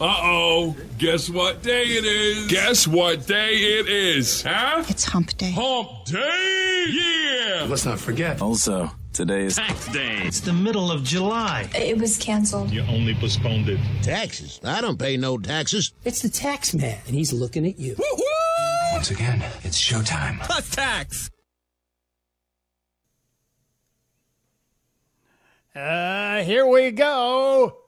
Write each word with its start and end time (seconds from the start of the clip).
Uh 0.00 0.16
oh. 0.22 0.76
Guess 0.96 1.28
what 1.28 1.62
day 1.62 1.82
it 1.82 2.06
is? 2.06 2.46
Guess 2.46 2.88
what 2.88 3.26
day 3.26 3.52
it 3.52 3.86
is? 3.86 4.42
Huh? 4.42 4.82
It's 4.88 5.04
hump 5.04 5.36
day. 5.36 5.50
Hump 5.50 6.06
day! 6.06 6.86
Yeah! 6.88 7.66
Let's 7.68 7.84
not 7.84 7.98
forget. 7.98 8.40
Also, 8.40 8.90
today 9.12 9.42
is 9.44 9.56
tax 9.56 9.88
day. 9.88 10.22
It's 10.22 10.40
the 10.40 10.54
middle 10.54 10.90
of 10.90 11.04
July. 11.04 11.68
It 11.74 11.98
was 11.98 12.16
canceled. 12.16 12.70
You 12.70 12.80
only 12.88 13.14
postponed 13.14 13.68
it. 13.68 13.78
Taxes? 14.02 14.58
I 14.64 14.80
don't 14.80 14.98
pay 14.98 15.18
no 15.18 15.36
taxes. 15.36 15.92
It's 16.06 16.22
the 16.22 16.30
tax 16.30 16.72
man, 16.72 16.96
and 17.06 17.14
he's 17.14 17.34
looking 17.34 17.66
at 17.66 17.78
you. 17.78 17.94
Woo-hoo! 17.98 18.94
Once 18.94 19.10
again, 19.10 19.44
it's 19.64 19.78
showtime. 19.78 20.40
Plus 20.40 20.70
tax. 20.70 21.30
Uh, 25.76 26.42
here 26.42 26.66
we 26.66 26.90
go. 26.90 27.79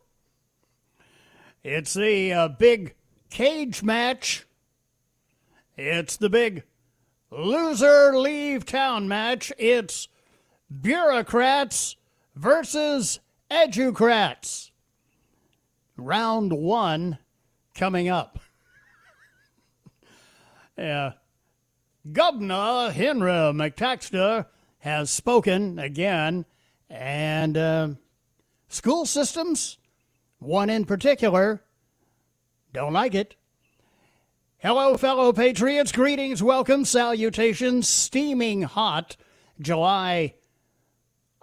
It's 1.64 1.94
the 1.94 2.32
uh, 2.32 2.48
big 2.48 2.94
cage 3.30 3.84
match. 3.84 4.46
It's 5.77 6.16
the 6.16 6.28
big 6.28 6.64
loser 7.30 8.19
leave 8.19 8.66
town 8.66 9.06
match. 9.06 9.52
It's 9.58 10.08
bureaucrats 10.80 11.96
versus 12.34 13.20
educrats. 13.48 14.70
Round 15.96 16.52
one 16.52 17.19
coming 17.76 18.08
up. 18.08 18.41
yeah. 20.76 21.12
Governor 22.10 22.91
Henry 22.91 23.30
McTaxter 23.30 24.47
has 24.78 25.10
spoken 25.10 25.78
again, 25.78 26.44
and 26.91 27.56
uh, 27.56 27.88
school 28.66 29.06
systems 29.06 29.78
one 30.42 30.70
in 30.70 30.84
particular 30.84 31.62
don't 32.72 32.92
like 32.92 33.14
it. 33.14 33.36
Hello, 34.58 34.96
fellow 34.96 35.32
patriots. 35.32 35.92
Greetings, 35.92 36.42
welcome, 36.42 36.84
salutations, 36.84 37.88
steaming 37.88 38.62
hot 38.62 39.16
July 39.60 40.34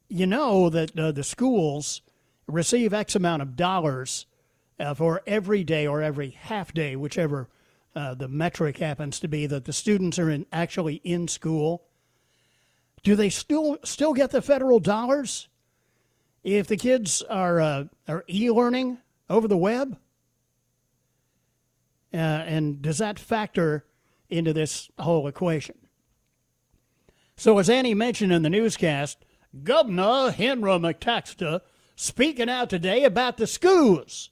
you 0.08 0.26
know 0.26 0.70
that 0.70 0.98
uh, 0.98 1.12
the 1.12 1.24
schools 1.24 2.02
receive 2.48 2.94
X 2.94 3.16
amount 3.16 3.42
of 3.42 3.58
dollars 3.58 4.26
uh, 4.80 4.94
for 4.94 5.22
every 5.28 5.66
day 5.66 5.86
or 5.86 6.02
every 6.02 6.30
half 6.30 6.74
day, 6.74 6.96
whichever 6.96 7.50
uh, 7.94 8.14
the 8.14 8.30
metric 8.30 8.78
happens 8.78 9.20
to 9.20 9.28
be, 9.28 9.46
that 9.46 9.66
the 9.66 9.74
students 9.74 10.18
are 10.18 10.30
in, 10.30 10.46
actually 10.52 10.96
in 11.04 11.28
school. 11.28 11.84
Do 13.04 13.16
they 13.16 13.30
still 13.30 13.78
still 13.84 14.14
get 14.14 14.32
the 14.32 14.42
federal 14.42 14.80
dollars 14.80 15.50
if 16.44 16.68
the 16.68 16.78
kids 16.78 17.22
are 17.24 17.60
uh, 17.60 17.84
are 18.08 18.24
e-learning 18.30 19.00
over 19.30 19.48
the 19.48 19.58
web? 19.58 19.98
Uh, 22.14 22.18
and 22.18 22.82
does 22.82 23.00
that 23.00 23.20
factor 23.20 23.86
into 24.30 24.54
this 24.54 24.90
whole 25.00 25.28
equation? 25.28 25.76
So, 27.36 27.58
as 27.60 27.70
Annie 27.70 27.94
mentioned 27.94 28.32
in 28.32 28.42
the 28.42 28.50
newscast, 28.50 29.24
Governor 29.64 30.32
Henry 30.32 30.72
McTaxter 30.72 31.62
speaking 31.96 32.50
out 32.50 32.70
today 32.70 33.04
about 33.04 33.38
the 33.38 33.48
schools. 33.48 34.32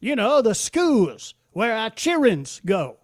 You 0.00 0.16
know, 0.16 0.42
the 0.42 0.54
schools 0.54 1.34
where 1.52 1.74
our 1.74 1.90
childrens 1.90 2.60
go. 2.64 2.98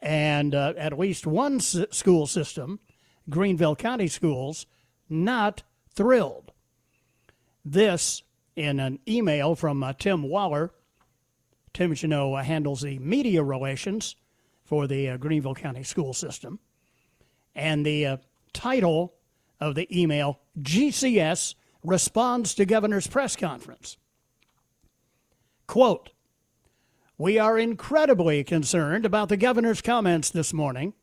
And 0.00 0.54
uh, 0.54 0.74
at 0.76 0.98
least 0.98 1.26
one 1.26 1.56
s- 1.56 1.76
school 1.90 2.26
system, 2.26 2.80
Greenville 3.30 3.76
County 3.76 4.08
Schools, 4.08 4.66
not 5.08 5.62
thrilled. 5.94 6.52
This 7.64 8.22
in 8.56 8.80
an 8.80 8.98
email 9.08 9.54
from 9.54 9.82
uh, 9.82 9.92
Tim 9.92 10.24
Waller 10.24 10.72
Tim 11.74 11.92
Janot 11.92 12.38
uh, 12.38 12.42
handles 12.42 12.82
the 12.82 12.98
media 12.98 13.42
relations 13.42 14.16
for 14.64 14.86
the 14.86 15.10
uh, 15.10 15.16
Greenville 15.16 15.54
County 15.54 15.82
School 15.82 16.12
System. 16.12 16.58
And 17.54 17.84
the 17.84 18.06
uh, 18.06 18.16
title 18.52 19.14
of 19.60 19.74
the 19.74 19.88
email 19.96 20.40
GCS 20.60 21.54
responds 21.82 22.54
to 22.54 22.64
governor's 22.64 23.06
press 23.06 23.36
conference. 23.36 23.96
Quote, 25.66 26.10
we 27.18 27.38
are 27.38 27.58
incredibly 27.58 28.42
concerned 28.42 29.06
about 29.06 29.28
the 29.28 29.36
governor's 29.36 29.80
comments 29.80 30.30
this 30.30 30.52
morning, 30.52 30.94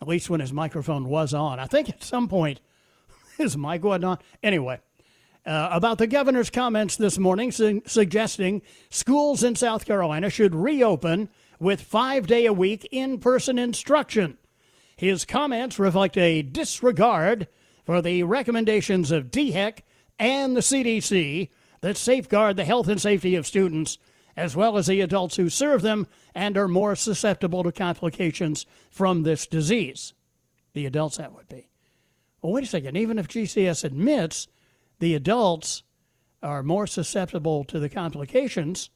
at 0.00 0.08
least 0.08 0.30
when 0.30 0.40
his 0.40 0.52
microphone 0.52 1.08
was 1.08 1.34
on. 1.34 1.58
I 1.58 1.66
think 1.66 1.88
at 1.88 2.04
some 2.04 2.28
point 2.28 2.60
his 3.36 3.56
mic 3.56 3.82
wasn't 3.82 4.04
on. 4.04 4.18
Anyway, 4.42 4.80
uh, 5.46 5.68
about 5.70 5.98
the 5.98 6.06
governor's 6.06 6.50
comments 6.50 6.96
this 6.96 7.18
morning 7.18 7.52
su- 7.52 7.82
suggesting 7.86 8.62
schools 8.90 9.42
in 9.42 9.54
South 9.54 9.86
Carolina 9.86 10.28
should 10.28 10.54
reopen 10.54 11.28
with 11.60 11.80
five 11.80 12.26
day 12.26 12.46
a 12.46 12.52
week 12.52 12.86
in 12.90 13.18
person 13.18 13.58
instruction. 13.58 14.36
His 14.96 15.24
comments 15.24 15.78
reflect 15.78 16.16
a 16.16 16.42
disregard 16.42 17.46
for 17.84 18.02
the 18.02 18.24
recommendations 18.24 19.10
of 19.10 19.30
DHEC 19.30 19.80
and 20.18 20.56
the 20.56 20.60
CDC 20.60 21.50
that 21.80 21.96
safeguard 21.96 22.56
the 22.56 22.64
health 22.64 22.88
and 22.88 23.00
safety 23.00 23.36
of 23.36 23.46
students 23.46 23.98
as 24.36 24.54
well 24.54 24.76
as 24.76 24.86
the 24.86 25.00
adults 25.00 25.36
who 25.36 25.48
serve 25.48 25.82
them 25.82 26.06
and 26.34 26.58
are 26.58 26.68
more 26.68 26.94
susceptible 26.94 27.62
to 27.62 27.72
complications 27.72 28.66
from 28.90 29.22
this 29.22 29.46
disease. 29.46 30.12
The 30.74 30.84
adults, 30.84 31.16
that 31.16 31.32
would 31.32 31.48
be. 31.48 31.68
Well, 32.42 32.52
wait 32.52 32.64
a 32.64 32.66
second. 32.66 32.96
Even 32.96 33.18
if 33.18 33.28
GCS 33.28 33.84
admits 33.84 34.46
the 34.98 35.14
adults 35.14 35.82
are 36.42 36.62
more 36.62 36.86
susceptible 36.86 37.64
to 37.64 37.78
the 37.78 37.88
complications. 37.88 38.90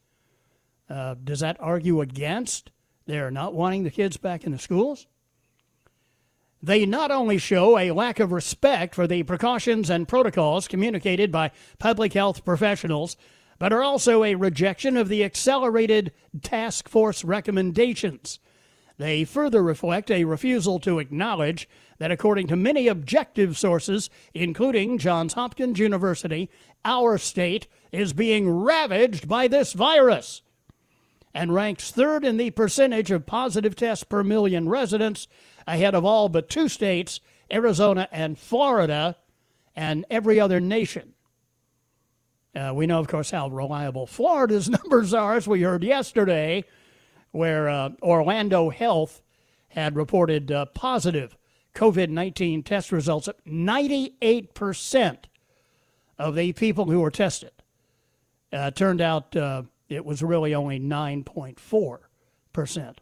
Uh, 0.89 1.15
does 1.23 1.41
that 1.41 1.57
argue 1.61 2.01
against 2.01 2.71
They're 3.07 3.31
not 3.31 3.55
wanting 3.55 3.83
the 3.83 3.91
kids 3.91 4.17
back 4.17 4.45
in 4.45 4.53
the 4.53 4.59
schools. 4.59 5.07
They 6.63 6.85
not 6.85 7.11
only 7.11 7.39
show 7.39 7.79
a 7.79 7.91
lack 7.91 8.21
of 8.21 8.33
respect 8.33 8.95
for 8.95 9.07
the 9.07 9.23
precautions 9.23 9.89
and 9.89 10.07
protocols 10.07 10.69
communicated 10.69 11.33
by 11.33 11.53
public 11.79 12.13
health 12.13 12.45
professionals, 12.45 13.17
but 13.59 13.73
are 13.73 13.83
also 13.83 14.25
a 14.25 14.35
rejection 14.35 14.97
of 14.97 15.09
the 15.09 15.25
accelerated 15.25 16.13
task 16.43 16.89
force 16.89 17.25
recommendations. 17.25 18.39
They 18.99 19.25
further 19.25 19.63
reflect 19.63 20.11
a 20.11 20.25
refusal 20.25 20.79
to 20.81 20.99
acknowledge 20.99 21.69
that, 22.01 22.11
according 22.11 22.47
to 22.47 22.57
many 22.57 22.89
objective 22.89 23.59
sources, 23.59 24.09
including 24.33 24.97
Johns 24.97 25.35
Hopkins 25.35 25.79
University, 25.79 26.51
our 26.83 27.19
state 27.19 27.67
is 27.93 28.15
being 28.15 28.49
ravaged 28.49 29.29
by 29.29 29.47
this 29.47 29.75
virus 29.75 30.41
and 31.35 31.55
ranks 31.55 31.91
third 31.91 32.25
in 32.25 32.39
the 32.39 32.51
percentage 32.53 33.11
of 33.11 33.27
positive 33.27 33.77
tests 33.77 34.03
per 34.03 34.25
million 34.25 34.67
residents, 34.67 35.29
ahead 35.67 35.95
of 35.95 36.03
all 36.03 36.31
but 36.31 36.49
two 36.49 36.69
states, 36.69 37.21
Arizona 37.53 38.09
and 38.11 38.39
Florida, 38.39 39.17
and 39.77 40.07
every 40.09 40.41
other 40.41 40.59
nation. 40.59 41.13
Uh, 42.57 42.73
we 42.75 42.87
know, 42.87 42.99
of 42.99 43.09
course, 43.09 43.31
how 43.31 43.49
reliable 43.49 44.07
Florida's 44.07 44.71
numbers 44.83 45.13
are, 45.13 45.35
as 45.35 45.47
we 45.47 45.61
heard 45.61 45.85
yesterday, 45.85 46.65
where 47.31 47.69
uh, 47.69 47.91
Orlando 48.03 48.71
Health 48.71 49.21
had 49.69 49.97
reported 49.97 50.51
uh, 50.51 50.65
positive 50.65 51.37
COVID 51.75 52.09
19 52.09 52.63
test 52.63 52.93
results. 52.93 53.29
98% 53.47 55.19
of 56.19 56.35
the 56.35 56.53
people 56.53 56.87
who 56.87 57.01
were 57.01 57.11
tested 57.11 57.53
uh, 58.53 58.71
turned 58.71 59.01
out 59.01 59.35
uh, 59.37 59.63
it 59.89 60.05
was 60.05 60.23
really 60.23 60.55
only 60.55 60.79
9.4%. 60.79 62.95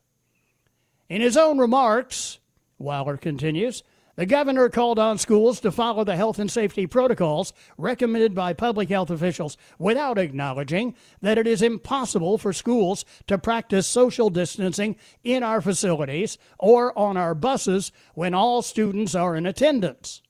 In 1.08 1.20
his 1.20 1.36
own 1.36 1.58
remarks, 1.58 2.38
Waller 2.78 3.16
continues, 3.16 3.82
the 4.18 4.26
governor 4.26 4.68
called 4.68 4.98
on 4.98 5.16
schools 5.16 5.60
to 5.60 5.70
follow 5.70 6.02
the 6.02 6.16
health 6.16 6.40
and 6.40 6.50
safety 6.50 6.88
protocols 6.88 7.52
recommended 7.76 8.34
by 8.34 8.52
public 8.52 8.88
health 8.88 9.10
officials 9.10 9.56
without 9.78 10.18
acknowledging 10.18 10.96
that 11.22 11.38
it 11.38 11.46
is 11.46 11.62
impossible 11.62 12.36
for 12.36 12.52
schools 12.52 13.04
to 13.28 13.38
practice 13.38 13.86
social 13.86 14.28
distancing 14.28 14.96
in 15.22 15.44
our 15.44 15.60
facilities 15.60 16.36
or 16.58 16.98
on 16.98 17.16
our 17.16 17.32
buses 17.32 17.92
when 18.14 18.34
all 18.34 18.60
students 18.60 19.14
are 19.14 19.36
in 19.36 19.46
attendance. 19.46 20.20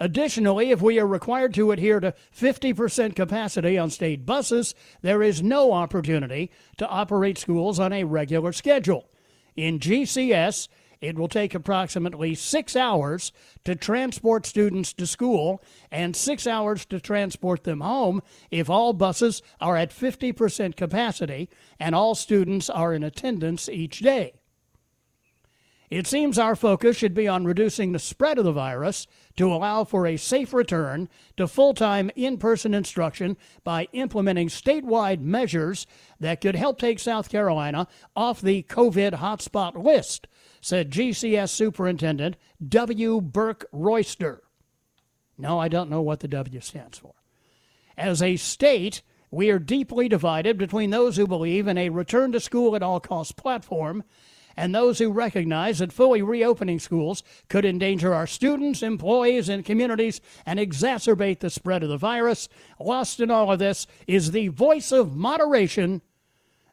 Additionally, 0.00 0.70
if 0.70 0.80
we 0.80 0.98
are 0.98 1.06
required 1.06 1.52
to 1.52 1.72
adhere 1.72 2.00
to 2.00 2.14
50% 2.34 3.14
capacity 3.14 3.76
on 3.76 3.90
state 3.90 4.24
buses, 4.24 4.74
there 5.02 5.22
is 5.22 5.42
no 5.42 5.72
opportunity 5.74 6.50
to 6.78 6.88
operate 6.88 7.36
schools 7.36 7.78
on 7.78 7.92
a 7.92 8.04
regular 8.04 8.54
schedule. 8.54 9.10
In 9.54 9.80
GCS, 9.80 10.68
it 11.00 11.18
will 11.18 11.28
take 11.28 11.54
approximately 11.54 12.34
six 12.34 12.76
hours 12.76 13.32
to 13.64 13.74
transport 13.74 14.46
students 14.46 14.92
to 14.92 15.06
school 15.06 15.62
and 15.90 16.14
six 16.14 16.46
hours 16.46 16.84
to 16.86 17.00
transport 17.00 17.64
them 17.64 17.80
home 17.80 18.22
if 18.50 18.68
all 18.68 18.92
buses 18.92 19.42
are 19.60 19.76
at 19.76 19.90
50% 19.90 20.76
capacity 20.76 21.48
and 21.78 21.94
all 21.94 22.14
students 22.14 22.68
are 22.68 22.92
in 22.92 23.02
attendance 23.02 23.68
each 23.68 24.00
day. 24.00 24.34
It 25.90 26.06
seems 26.06 26.38
our 26.38 26.54
focus 26.54 26.96
should 26.96 27.14
be 27.14 27.26
on 27.26 27.44
reducing 27.44 27.90
the 27.90 27.98
spread 27.98 28.38
of 28.38 28.44
the 28.44 28.52
virus 28.52 29.08
to 29.36 29.52
allow 29.52 29.82
for 29.82 30.06
a 30.06 30.16
safe 30.16 30.52
return 30.52 31.08
to 31.36 31.48
full 31.48 31.74
time 31.74 32.12
in 32.14 32.38
person 32.38 32.74
instruction 32.74 33.36
by 33.64 33.88
implementing 33.92 34.46
statewide 34.46 35.20
measures 35.20 35.88
that 36.20 36.40
could 36.40 36.54
help 36.54 36.78
take 36.78 37.00
South 37.00 37.28
Carolina 37.28 37.88
off 38.14 38.40
the 38.40 38.62
COVID 38.62 39.14
hotspot 39.14 39.82
list, 39.82 40.28
said 40.60 40.90
GCS 40.90 41.50
Superintendent 41.50 42.36
W. 42.66 43.20
Burke 43.20 43.66
Royster. 43.72 44.42
No, 45.38 45.58
I 45.58 45.68
don't 45.68 45.90
know 45.90 46.02
what 46.02 46.20
the 46.20 46.28
W 46.28 46.60
stands 46.60 46.98
for. 46.98 47.14
As 47.96 48.22
a 48.22 48.36
state, 48.36 49.02
we 49.30 49.50
are 49.50 49.58
deeply 49.58 50.08
divided 50.08 50.58
between 50.58 50.90
those 50.90 51.16
who 51.16 51.26
believe 51.26 51.66
in 51.66 51.78
a 51.78 51.88
return 51.88 52.32
to 52.32 52.40
school 52.40 52.74
at 52.76 52.82
all 52.82 53.00
costs 53.00 53.32
platform 53.32 54.04
and 54.56 54.74
those 54.74 54.98
who 54.98 55.10
recognize 55.10 55.78
that 55.78 55.92
fully 55.92 56.20
reopening 56.20 56.78
schools 56.78 57.22
could 57.48 57.64
endanger 57.64 58.12
our 58.12 58.26
students, 58.26 58.82
employees, 58.82 59.48
and 59.48 59.64
communities 59.64 60.20
and 60.44 60.58
exacerbate 60.58 61.38
the 61.38 61.48
spread 61.48 61.82
of 61.82 61.88
the 61.88 61.96
virus. 61.96 62.48
Lost 62.78 63.20
in 63.20 63.30
all 63.30 63.50
of 63.50 63.58
this 63.58 63.86
is 64.06 64.32
the 64.32 64.48
voice 64.48 64.92
of 64.92 65.16
moderation 65.16 66.02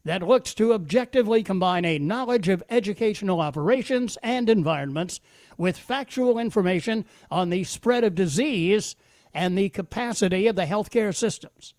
that 0.08 0.24
looks 0.24 0.54
to 0.54 0.74
objectively 0.74 1.44
combine 1.44 1.86
a 1.86 2.00
knowledge 2.00 2.48
of 2.48 2.64
educational 2.70 3.42
operations 3.42 4.18
and 4.24 4.50
environments 4.50 5.20
with 5.58 5.78
factual 5.78 6.40
information 6.40 7.06
on 7.30 7.50
the 7.50 7.64
spread 7.64 8.04
of 8.04 8.16
disease 8.16 8.96
and 9.34 9.58
the 9.58 9.70
capacity 9.70 10.48
of 10.48 10.56
the 10.56 10.66
healthcare 10.66 11.16
systems. 11.16 11.74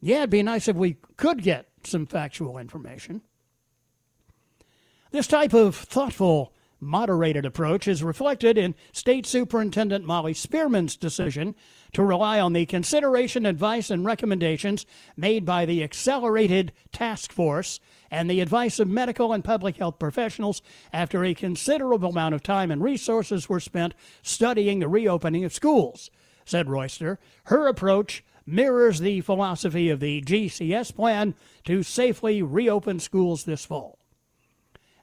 Yeah, 0.00 0.18
it'd 0.18 0.30
be 0.30 0.42
nice 0.42 0.66
if 0.66 0.76
we 0.76 0.96
could 1.16 1.42
get 1.42 1.68
some 1.84 2.06
factual 2.06 2.58
information. 2.58 3.22
This 5.10 5.26
type 5.26 5.52
of 5.52 5.76
thoughtful, 5.76 6.52
moderated 6.80 7.44
approach 7.44 7.86
is 7.86 8.02
reflected 8.02 8.56
in 8.56 8.74
State 8.92 9.26
Superintendent 9.26 10.04
Molly 10.04 10.34
Spearman's 10.34 10.96
decision 10.96 11.54
to 11.92 12.02
rely 12.02 12.40
on 12.40 12.52
the 12.52 12.66
consideration, 12.66 13.46
advice, 13.46 13.90
and 13.90 14.04
recommendations 14.04 14.86
made 15.16 15.44
by 15.44 15.66
the 15.66 15.82
Accelerated 15.82 16.72
Task 16.92 17.32
Force 17.32 17.80
and 18.10 18.28
the 18.28 18.40
advice 18.40 18.80
of 18.80 18.88
medical 18.88 19.32
and 19.32 19.44
public 19.44 19.76
health 19.76 19.98
professionals 19.98 20.62
after 20.92 21.24
a 21.24 21.34
considerable 21.34 22.10
amount 22.10 22.34
of 22.34 22.42
time 22.42 22.70
and 22.70 22.82
resources 22.82 23.48
were 23.48 23.60
spent 23.60 23.94
studying 24.22 24.78
the 24.80 24.88
reopening 24.88 25.44
of 25.44 25.52
schools, 25.52 26.10
said 26.44 26.68
Royster. 26.68 27.18
Her 27.44 27.68
approach 27.68 28.24
mirrors 28.46 28.98
the 28.98 29.20
philosophy 29.20 29.90
of 29.90 30.00
the 30.00 30.22
GCS 30.22 30.94
plan 30.94 31.34
to 31.64 31.82
safely 31.82 32.42
reopen 32.42 32.98
schools 32.98 33.44
this 33.44 33.64
fall. 33.64 33.99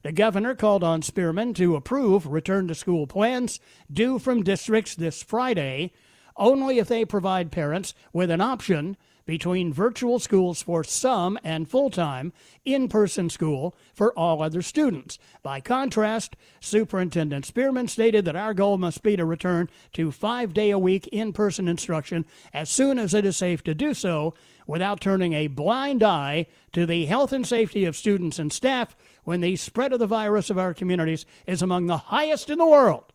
The 0.07 0.13
governor 0.13 0.55
called 0.55 0.85
on 0.85 1.01
Spearman 1.01 1.53
to 1.55 1.75
approve 1.75 2.27
return 2.27 2.69
to 2.69 2.75
school 2.75 3.07
plans 3.07 3.59
due 3.91 4.19
from 4.19 4.41
districts 4.41 4.95
this 4.95 5.21
Friday. 5.21 5.91
Only 6.37 6.79
if 6.79 6.87
they 6.87 7.03
provide 7.03 7.51
parents 7.51 7.93
with 8.13 8.31
an 8.31 8.39
option 8.39 8.95
between 9.27 9.71
virtual 9.71 10.17
schools 10.17 10.63
for 10.63 10.83
some 10.83 11.37
and 11.43 11.69
full 11.69 11.91
time 11.91 12.33
in 12.65 12.87
person 12.87 13.29
school 13.29 13.75
for 13.93 14.11
all 14.13 14.41
other 14.41 14.63
students. 14.63 15.19
By 15.43 15.59
contrast, 15.59 16.35
Superintendent 16.59 17.45
Spearman 17.45 17.89
stated 17.89 18.25
that 18.25 18.35
our 18.35 18.55
goal 18.55 18.79
must 18.79 19.03
be 19.03 19.15
to 19.15 19.25
return 19.25 19.69
to 19.93 20.11
five 20.11 20.55
day 20.55 20.71
a 20.71 20.79
week 20.79 21.05
in 21.07 21.33
person 21.33 21.67
instruction 21.67 22.25
as 22.53 22.69
soon 22.69 22.97
as 22.97 23.13
it 23.13 23.25
is 23.25 23.37
safe 23.37 23.63
to 23.65 23.75
do 23.75 23.93
so 23.93 24.33
without 24.65 25.01
turning 25.01 25.33
a 25.33 25.47
blind 25.47 26.01
eye 26.01 26.47
to 26.71 26.85
the 26.85 27.05
health 27.05 27.31
and 27.31 27.45
safety 27.45 27.85
of 27.85 27.95
students 27.95 28.39
and 28.39 28.51
staff 28.51 28.95
when 29.23 29.41
the 29.41 29.55
spread 29.57 29.93
of 29.93 29.99
the 29.99 30.07
virus 30.07 30.49
of 30.49 30.57
our 30.57 30.73
communities 30.73 31.25
is 31.45 31.61
among 31.61 31.85
the 31.85 31.97
highest 31.97 32.49
in 32.49 32.57
the 32.57 32.65
world. 32.65 33.13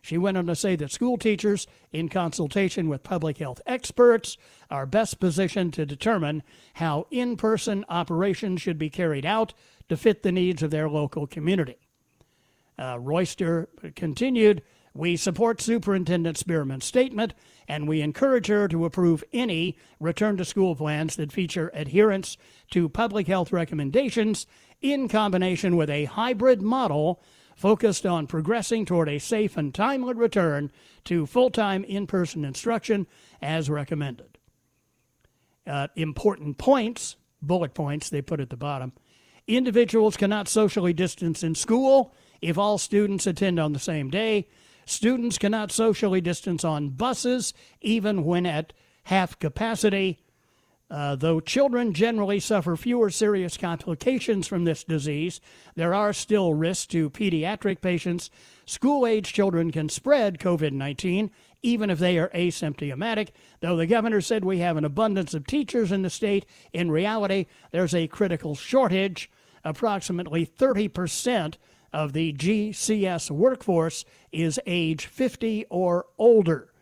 She 0.00 0.18
went 0.18 0.36
on 0.36 0.46
to 0.46 0.54
say 0.54 0.76
that 0.76 0.92
school 0.92 1.18
teachers, 1.18 1.66
in 1.92 2.08
consultation 2.08 2.88
with 2.88 3.02
public 3.02 3.38
health 3.38 3.60
experts, 3.66 4.36
are 4.70 4.86
best 4.86 5.20
positioned 5.20 5.74
to 5.74 5.86
determine 5.86 6.42
how 6.74 7.06
in 7.10 7.36
person 7.36 7.84
operations 7.88 8.62
should 8.62 8.78
be 8.78 8.90
carried 8.90 9.26
out 9.26 9.54
to 9.88 9.96
fit 9.96 10.22
the 10.22 10.32
needs 10.32 10.62
of 10.62 10.70
their 10.70 10.88
local 10.88 11.26
community. 11.26 11.78
Uh, 12.78 12.98
Royster 13.00 13.68
continued 13.96 14.62
We 14.94 15.16
support 15.16 15.60
Superintendent 15.60 16.38
Spearman's 16.38 16.84
statement, 16.84 17.34
and 17.66 17.88
we 17.88 18.00
encourage 18.00 18.46
her 18.46 18.68
to 18.68 18.84
approve 18.84 19.24
any 19.32 19.76
return 19.98 20.36
to 20.36 20.44
school 20.44 20.76
plans 20.76 21.16
that 21.16 21.32
feature 21.32 21.70
adherence 21.74 22.36
to 22.70 22.88
public 22.88 23.26
health 23.26 23.52
recommendations 23.52 24.46
in 24.80 25.08
combination 25.08 25.76
with 25.76 25.90
a 25.90 26.04
hybrid 26.04 26.62
model 26.62 27.20
focused 27.58 28.06
on 28.06 28.28
progressing 28.28 28.84
toward 28.84 29.08
a 29.08 29.18
safe 29.18 29.56
and 29.56 29.74
timely 29.74 30.14
return 30.14 30.70
to 31.02 31.26
full 31.26 31.50
time 31.50 31.82
in 31.82 32.06
person 32.06 32.44
instruction 32.44 33.04
as 33.42 33.68
recommended. 33.68 34.38
Uh, 35.66 35.88
important 35.96 36.56
points, 36.56 37.16
bullet 37.42 37.74
points, 37.74 38.08
they 38.08 38.22
put 38.22 38.38
at 38.38 38.50
the 38.50 38.56
bottom. 38.56 38.92
Individuals 39.48 40.16
cannot 40.16 40.46
socially 40.46 40.92
distance 40.92 41.42
in 41.42 41.56
school 41.56 42.14
if 42.40 42.56
all 42.56 42.78
students 42.78 43.26
attend 43.26 43.58
on 43.58 43.72
the 43.72 43.80
same 43.80 44.08
day. 44.08 44.46
Students 44.86 45.36
cannot 45.36 45.72
socially 45.72 46.20
distance 46.20 46.64
on 46.64 46.90
buses, 46.90 47.52
even 47.80 48.24
when 48.24 48.46
at 48.46 48.72
half 49.04 49.36
capacity. 49.36 50.20
Uh, 50.90 51.14
though 51.16 51.38
children 51.38 51.92
generally 51.92 52.40
suffer 52.40 52.74
fewer 52.74 53.10
serious 53.10 53.58
complications 53.58 54.46
from 54.48 54.64
this 54.64 54.84
disease, 54.84 55.40
there 55.74 55.92
are 55.92 56.14
still 56.14 56.54
risks 56.54 56.86
to 56.86 57.10
pediatric 57.10 57.82
patients. 57.82 58.30
School 58.64 59.06
age 59.06 59.32
children 59.32 59.70
can 59.70 59.88
spread 59.88 60.38
COVID 60.38 60.72
19 60.72 61.30
even 61.62 61.90
if 61.90 61.98
they 61.98 62.18
are 62.18 62.28
asymptomatic. 62.28 63.30
Though 63.60 63.76
the 63.76 63.86
governor 63.86 64.20
said 64.20 64.44
we 64.44 64.58
have 64.58 64.76
an 64.76 64.84
abundance 64.84 65.34
of 65.34 65.46
teachers 65.46 65.90
in 65.90 66.02
the 66.02 66.10
state, 66.10 66.46
in 66.72 66.90
reality, 66.90 67.46
there's 67.72 67.94
a 67.94 68.06
critical 68.06 68.54
shortage 68.54 69.30
approximately 69.64 70.46
30% 70.46 71.54
of 71.92 72.12
the 72.12 72.32
GCS 72.32 73.30
workforce 73.30 74.04
is 74.30 74.60
age 74.66 75.06
50 75.06 75.66
or 75.68 76.06
older. 76.18 76.72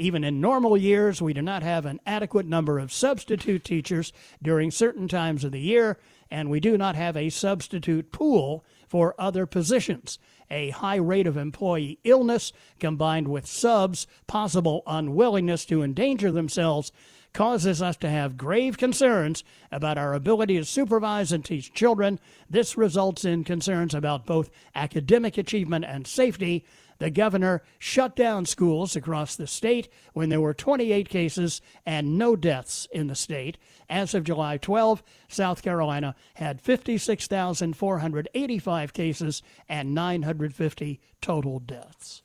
Even 0.00 0.24
in 0.24 0.40
normal 0.40 0.78
years, 0.78 1.20
we 1.20 1.34
do 1.34 1.42
not 1.42 1.62
have 1.62 1.84
an 1.84 2.00
adequate 2.06 2.46
number 2.46 2.78
of 2.78 2.90
substitute 2.90 3.62
teachers 3.62 4.14
during 4.42 4.70
certain 4.70 5.08
times 5.08 5.44
of 5.44 5.52
the 5.52 5.60
year, 5.60 5.98
and 6.30 6.48
we 6.48 6.58
do 6.58 6.78
not 6.78 6.96
have 6.96 7.18
a 7.18 7.28
substitute 7.28 8.10
pool 8.10 8.64
for 8.88 9.14
other 9.18 9.44
positions. 9.44 10.18
A 10.50 10.70
high 10.70 10.96
rate 10.96 11.26
of 11.26 11.36
employee 11.36 11.98
illness 12.02 12.50
combined 12.78 13.28
with 13.28 13.46
subs' 13.46 14.06
possible 14.26 14.82
unwillingness 14.86 15.66
to 15.66 15.82
endanger 15.82 16.32
themselves 16.32 16.92
causes 17.34 17.82
us 17.82 17.98
to 17.98 18.08
have 18.08 18.38
grave 18.38 18.78
concerns 18.78 19.44
about 19.70 19.98
our 19.98 20.14
ability 20.14 20.56
to 20.56 20.64
supervise 20.64 21.30
and 21.30 21.44
teach 21.44 21.74
children. 21.74 22.18
This 22.48 22.74
results 22.78 23.26
in 23.26 23.44
concerns 23.44 23.94
about 23.94 24.24
both 24.24 24.50
academic 24.74 25.36
achievement 25.36 25.84
and 25.84 26.06
safety. 26.06 26.64
The 27.00 27.10
governor 27.10 27.62
shut 27.78 28.14
down 28.14 28.44
schools 28.44 28.94
across 28.94 29.34
the 29.34 29.46
state 29.46 29.88
when 30.12 30.28
there 30.28 30.42
were 30.42 30.52
28 30.52 31.08
cases 31.08 31.62
and 31.86 32.18
no 32.18 32.36
deaths 32.36 32.86
in 32.92 33.06
the 33.06 33.14
state. 33.14 33.56
As 33.88 34.12
of 34.14 34.24
July 34.24 34.58
12, 34.58 35.02
South 35.26 35.62
Carolina 35.62 36.14
had 36.34 36.60
56,485 36.60 38.92
cases 38.92 39.42
and 39.66 39.94
950 39.94 41.00
total 41.22 41.58
deaths. 41.58 42.22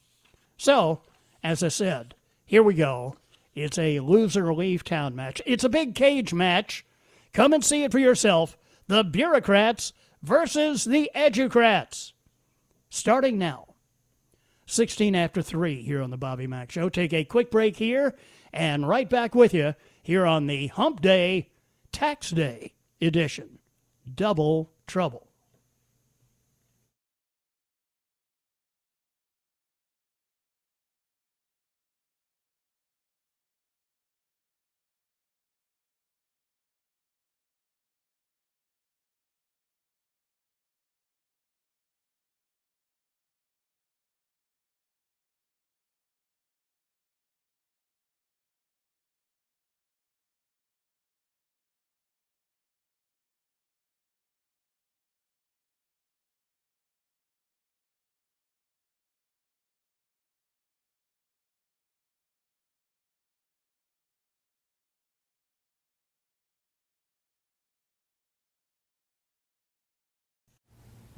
So, 0.58 1.00
as 1.41 1.63
I 1.63 1.70
said, 1.70 2.13
here 2.46 2.62
we 2.62 2.74
go. 2.74 3.15
It's 3.55 3.77
a 3.77 4.01
loser 4.01 4.53
leave 4.53 4.84
town 4.84 5.15
match. 5.15 5.41
It's 5.46 5.63
a 5.63 5.70
big 5.70 5.96
cage 5.96 6.34
match. 6.34 6.86
Come 7.32 7.53
and 7.53 7.63
see 7.63 7.84
it 7.84 7.94
for 7.94 8.00
yourself. 8.00 8.58
The 8.88 9.05
bureaucrats 9.05 9.94
versus 10.22 10.84
the 10.84 11.10
educrats. 11.15 12.12
Starting 12.89 13.38
now. 13.38 13.67
16 14.67 15.15
after 15.15 15.41
3 15.41 15.84
here 15.84 16.01
on 16.01 16.10
the 16.10 16.17
Bobby 16.17 16.48
Mack 16.48 16.72
Show. 16.72 16.89
Take 16.89 17.13
a 17.13 17.24
quick 17.24 17.51
break 17.51 17.77
here 17.77 18.15
and 18.51 18.88
right 18.88 19.10
back 19.10 19.36
with 19.36 19.53
you 19.53 19.75
here 20.01 20.25
on 20.25 20.48
the 20.48 20.67
Hump 20.67 21.01
Day, 21.01 21.50
Tax 21.91 22.31
Day 22.31 22.74
edition. 23.01 23.60
Double 24.13 24.72
trouble. 24.88 25.25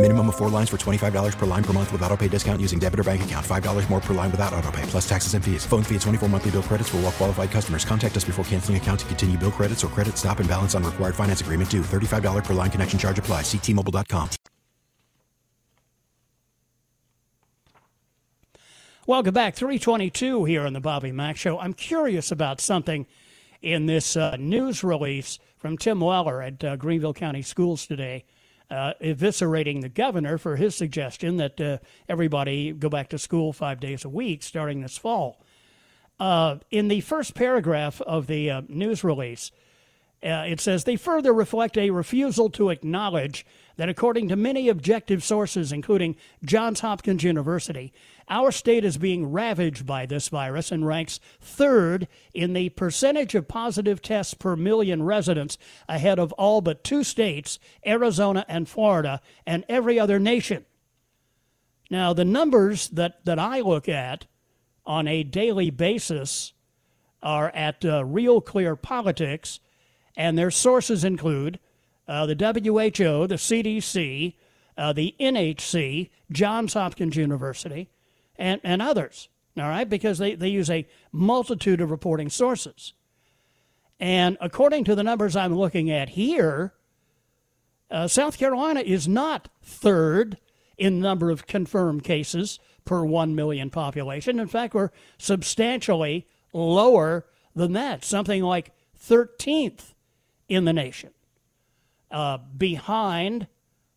Minimum 0.00 0.28
of 0.30 0.36
four 0.38 0.48
lines 0.48 0.70
for 0.70 0.78
$25 0.78 1.36
per 1.36 1.44
line 1.44 1.62
per 1.62 1.74
month 1.74 1.92
with 1.92 2.00
auto 2.00 2.16
pay 2.16 2.26
discount 2.26 2.58
using 2.58 2.78
debit 2.78 3.00
or 3.00 3.04
bank 3.04 3.22
account. 3.22 3.44
$5 3.44 3.90
more 3.90 4.00
per 4.00 4.14
line 4.14 4.30
without 4.30 4.54
auto 4.54 4.70
pay, 4.70 4.82
plus 4.84 5.06
taxes 5.06 5.34
and 5.34 5.44
fees. 5.44 5.66
Phone 5.66 5.82
fee 5.82 5.96
at 5.96 6.00
24 6.00 6.26
monthly 6.30 6.52
bill 6.52 6.62
credits 6.62 6.88
for 6.88 6.96
all 6.96 7.02
well 7.02 7.12
qualified 7.12 7.50
customers. 7.50 7.84
Contact 7.84 8.16
us 8.16 8.24
before 8.24 8.42
canceling 8.46 8.78
account 8.78 9.00
to 9.00 9.06
continue 9.06 9.36
bill 9.36 9.52
credits 9.52 9.84
or 9.84 9.88
credit 9.88 10.16
stop 10.16 10.38
and 10.38 10.48
balance 10.48 10.74
on 10.74 10.82
required 10.84 11.14
finance 11.14 11.42
agreement 11.42 11.70
due. 11.70 11.82
$35 11.82 12.44
per 12.46 12.54
line 12.54 12.70
connection 12.70 12.98
charge 12.98 13.18
apply. 13.18 13.42
Ctmobile.com. 13.42 14.30
Welcome 19.06 19.34
back. 19.34 19.54
322 19.54 20.46
here 20.46 20.62
on 20.62 20.72
the 20.72 20.80
Bobby 20.80 21.12
Mack 21.12 21.36
Show. 21.36 21.58
I'm 21.58 21.74
curious 21.74 22.32
about 22.32 22.62
something 22.62 23.06
in 23.60 23.84
this 23.84 24.16
uh, 24.16 24.36
news 24.36 24.82
release 24.82 25.38
from 25.58 25.76
Tim 25.76 26.00
Waller 26.00 26.40
at 26.40 26.64
uh, 26.64 26.76
Greenville 26.76 27.12
County 27.12 27.42
Schools 27.42 27.86
today, 27.86 28.24
uh, 28.70 28.94
eviscerating 29.02 29.80
the 29.80 29.88
governor 29.88 30.38
for 30.38 30.56
his 30.56 30.74
suggestion 30.74 31.36
that 31.38 31.60
uh, 31.60 31.78
everybody 32.08 32.72
go 32.72 32.88
back 32.88 33.08
to 33.08 33.18
school 33.18 33.52
five 33.52 33.80
days 33.80 34.04
a 34.04 34.08
week 34.08 34.42
starting 34.42 34.80
this 34.80 34.96
fall. 34.96 35.42
Uh, 36.18 36.58
in 36.70 36.88
the 36.88 37.00
first 37.00 37.34
paragraph 37.34 38.00
of 38.02 38.26
the 38.26 38.50
uh, 38.50 38.62
news 38.68 39.02
release, 39.02 39.50
it 40.22 40.60
says 40.60 40.84
they 40.84 40.96
further 40.96 41.32
reflect 41.32 41.78
a 41.78 41.90
refusal 41.90 42.50
to 42.50 42.68
acknowledge 42.68 43.46
that, 43.76 43.88
according 43.88 44.28
to 44.28 44.36
many 44.36 44.68
objective 44.68 45.24
sources, 45.24 45.72
including 45.72 46.14
Johns 46.44 46.80
Hopkins 46.80 47.24
University, 47.24 47.94
our 48.30 48.52
state 48.52 48.84
is 48.84 48.96
being 48.96 49.32
ravaged 49.32 49.84
by 49.84 50.06
this 50.06 50.28
virus 50.28 50.70
and 50.70 50.86
ranks 50.86 51.18
third 51.40 52.06
in 52.32 52.52
the 52.52 52.68
percentage 52.70 53.34
of 53.34 53.48
positive 53.48 54.00
tests 54.00 54.34
per 54.34 54.54
million 54.54 55.02
residents, 55.02 55.58
ahead 55.88 56.20
of 56.20 56.32
all 56.34 56.60
but 56.60 56.84
two 56.84 57.02
states, 57.02 57.58
Arizona 57.84 58.46
and 58.48 58.68
Florida, 58.68 59.20
and 59.44 59.64
every 59.68 59.98
other 59.98 60.20
nation. 60.20 60.64
Now, 61.90 62.12
the 62.12 62.24
numbers 62.24 62.88
that, 62.90 63.24
that 63.24 63.40
I 63.40 63.60
look 63.60 63.88
at 63.88 64.26
on 64.86 65.08
a 65.08 65.24
daily 65.24 65.70
basis 65.70 66.52
are 67.22 67.50
at 67.50 67.84
uh, 67.84 68.04
Real 68.04 68.40
Clear 68.40 68.76
Politics, 68.76 69.58
and 70.16 70.38
their 70.38 70.52
sources 70.52 71.02
include 71.04 71.58
uh, 72.06 72.26
the 72.26 72.34
WHO, 72.34 73.26
the 73.26 73.34
CDC, 73.34 74.34
uh, 74.76 74.92
the 74.92 75.14
NHC, 75.20 76.10
Johns 76.30 76.74
Hopkins 76.74 77.16
University, 77.16 77.90
and, 78.40 78.60
and 78.64 78.82
others, 78.82 79.28
all 79.56 79.68
right, 79.68 79.88
because 79.88 80.18
they, 80.18 80.34
they 80.34 80.48
use 80.48 80.70
a 80.70 80.88
multitude 81.12 81.80
of 81.80 81.90
reporting 81.90 82.28
sources. 82.28 82.94
And 84.00 84.38
according 84.40 84.84
to 84.84 84.94
the 84.94 85.02
numbers 85.02 85.36
I'm 85.36 85.54
looking 85.54 85.90
at 85.90 86.10
here, 86.10 86.72
uh, 87.90 88.08
South 88.08 88.38
Carolina 88.38 88.80
is 88.80 89.06
not 89.06 89.48
third 89.62 90.38
in 90.78 91.00
number 91.00 91.30
of 91.30 91.46
confirmed 91.46 92.02
cases 92.02 92.58
per 92.84 93.04
1 93.04 93.34
million 93.34 93.68
population. 93.68 94.40
In 94.40 94.48
fact, 94.48 94.74
we're 94.74 94.90
substantially 95.18 96.26
lower 96.52 97.26
than 97.54 97.72
that, 97.74 98.04
something 98.04 98.42
like 98.42 98.72
13th 98.98 99.92
in 100.48 100.64
the 100.64 100.72
nation 100.72 101.10
uh, 102.10 102.38
behind 102.56 103.46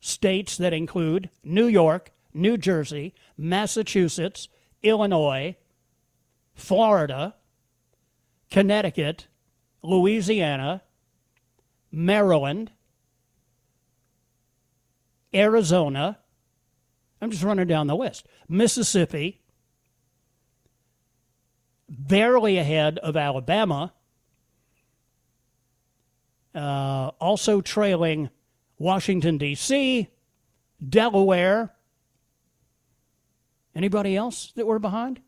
states 0.01 0.57
that 0.57 0.73
include 0.73 1.29
New 1.43 1.67
York, 1.67 2.11
New 2.33 2.57
Jersey, 2.57 3.13
Massachusetts, 3.37 4.47
Illinois, 4.81 5.55
Florida, 6.53 7.35
Connecticut, 8.49 9.27
Louisiana, 9.81 10.83
Maryland, 11.91 12.71
Arizona. 15.33 16.19
I'm 17.21 17.31
just 17.31 17.43
running 17.43 17.67
down 17.67 17.87
the 17.87 17.95
list. 17.95 18.27
Mississippi, 18.47 19.41
barely 21.89 22.57
ahead 22.57 22.97
of 22.99 23.15
Alabama, 23.15 23.93
uh, 26.55 27.11
also 27.19 27.61
trailing 27.61 28.29
Washington, 28.77 29.37
D.C., 29.37 30.09
Delaware. 30.87 31.73
Anybody 33.75 34.15
else 34.15 34.51
that 34.55 34.67
we're 34.67 34.79
behind? 34.79 35.21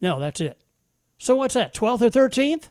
No, 0.00 0.18
that's 0.18 0.40
it. 0.40 0.60
So 1.18 1.36
what's 1.36 1.54
that, 1.54 1.74
12th 1.74 2.02
or 2.02 2.28
13th? 2.28 2.68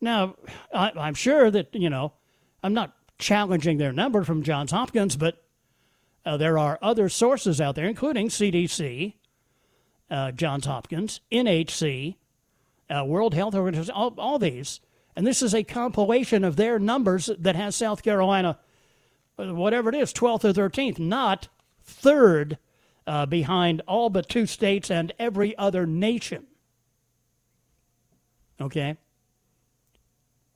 Now, 0.00 0.36
I, 0.72 0.92
I'm 0.96 1.14
sure 1.14 1.50
that, 1.50 1.74
you 1.74 1.88
know, 1.88 2.12
I'm 2.62 2.74
not 2.74 2.94
challenging 3.18 3.78
their 3.78 3.92
number 3.92 4.24
from 4.24 4.42
Johns 4.42 4.72
Hopkins, 4.72 5.16
but 5.16 5.42
uh, 6.24 6.36
there 6.36 6.58
are 6.58 6.78
other 6.82 7.08
sources 7.08 7.60
out 7.60 7.76
there, 7.76 7.86
including 7.86 8.28
CDC, 8.28 9.14
uh, 10.10 10.32
Johns 10.32 10.66
Hopkins, 10.66 11.20
NHC, 11.32 12.16
uh, 12.90 13.04
World 13.04 13.34
Health 13.34 13.54
Organization, 13.54 13.94
all, 13.94 14.14
all, 14.18 14.38
these. 14.38 14.80
And 15.14 15.26
this 15.26 15.42
is 15.42 15.54
a 15.54 15.62
compilation 15.62 16.44
of 16.44 16.56
their 16.56 16.78
numbers 16.78 17.30
that 17.38 17.56
has 17.56 17.76
South 17.76 18.02
Carolina, 18.02 18.58
uh, 19.38 19.54
whatever 19.54 19.88
it 19.88 19.94
is, 19.94 20.12
12th 20.12 20.44
or 20.44 20.68
13th, 20.68 20.98
not 20.98 21.48
third 21.86 22.58
uh, 23.06 23.24
behind 23.24 23.82
all 23.86 24.10
but 24.10 24.28
two 24.28 24.46
states 24.46 24.90
and 24.90 25.12
every 25.18 25.56
other 25.56 25.86
nation. 25.86 26.46
Okay? 28.60 28.96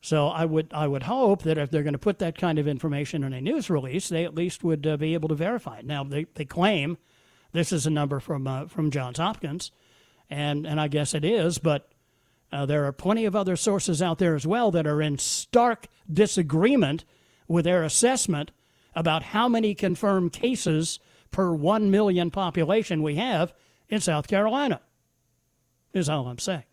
So 0.02 0.28
I 0.28 0.44
would 0.44 0.72
I 0.72 0.86
would 0.86 1.04
hope 1.04 1.42
that 1.42 1.58
if 1.58 1.70
they're 1.70 1.82
going 1.82 1.92
to 1.92 1.98
put 1.98 2.18
that 2.20 2.38
kind 2.38 2.58
of 2.58 2.66
information 2.66 3.22
in 3.22 3.32
a 3.32 3.40
news 3.40 3.68
release, 3.68 4.08
they 4.08 4.24
at 4.24 4.34
least 4.34 4.64
would 4.64 4.86
uh, 4.86 4.96
be 4.96 5.14
able 5.14 5.28
to 5.28 5.34
verify 5.34 5.78
it. 5.78 5.84
Now 5.84 6.04
they, 6.04 6.24
they 6.34 6.46
claim 6.46 6.96
this 7.52 7.72
is 7.72 7.86
a 7.86 7.90
number 7.90 8.18
from 8.18 8.46
uh, 8.46 8.66
from 8.66 8.90
Johns 8.90 9.18
Hopkins, 9.18 9.70
and 10.30 10.66
and 10.66 10.80
I 10.80 10.88
guess 10.88 11.14
it 11.14 11.24
is, 11.24 11.58
but 11.58 11.90
uh, 12.50 12.64
there 12.64 12.86
are 12.86 12.92
plenty 12.92 13.26
of 13.26 13.36
other 13.36 13.56
sources 13.56 14.00
out 14.00 14.18
there 14.18 14.34
as 14.34 14.46
well 14.46 14.70
that 14.70 14.86
are 14.86 15.02
in 15.02 15.18
stark 15.18 15.86
disagreement 16.10 17.04
with 17.46 17.66
their 17.66 17.84
assessment 17.84 18.50
about 18.94 19.22
how 19.22 19.48
many 19.48 19.74
confirmed 19.74 20.32
cases 20.32 20.98
per 21.30 21.52
one 21.52 21.90
million 21.90 22.30
population 22.30 23.02
we 23.02 23.16
have 23.16 23.52
in 23.88 24.00
South 24.00 24.28
Carolina. 24.28 24.80
Is 25.92 26.08
all 26.08 26.28
I'm 26.28 26.38
saying. 26.38 26.64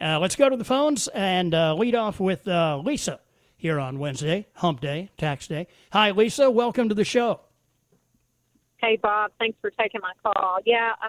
Uh, 0.00 0.18
let's 0.18 0.36
go 0.36 0.48
to 0.48 0.56
the 0.56 0.64
phones 0.64 1.08
and 1.08 1.54
uh, 1.54 1.74
lead 1.74 1.94
off 1.94 2.20
with 2.20 2.46
uh, 2.48 2.80
Lisa 2.84 3.20
here 3.56 3.80
on 3.80 3.98
Wednesday, 3.98 4.46
Hump 4.54 4.80
Day, 4.80 5.10
Tax 5.16 5.46
Day. 5.46 5.66
Hi, 5.92 6.10
Lisa. 6.10 6.50
Welcome 6.50 6.88
to 6.88 6.94
the 6.94 7.04
show. 7.04 7.40
Hey, 8.78 8.96
Bob. 8.96 9.32
Thanks 9.38 9.58
for 9.60 9.70
taking 9.70 10.00
my 10.02 10.12
call. 10.22 10.58
Yeah, 10.64 10.92
uh, 11.02 11.08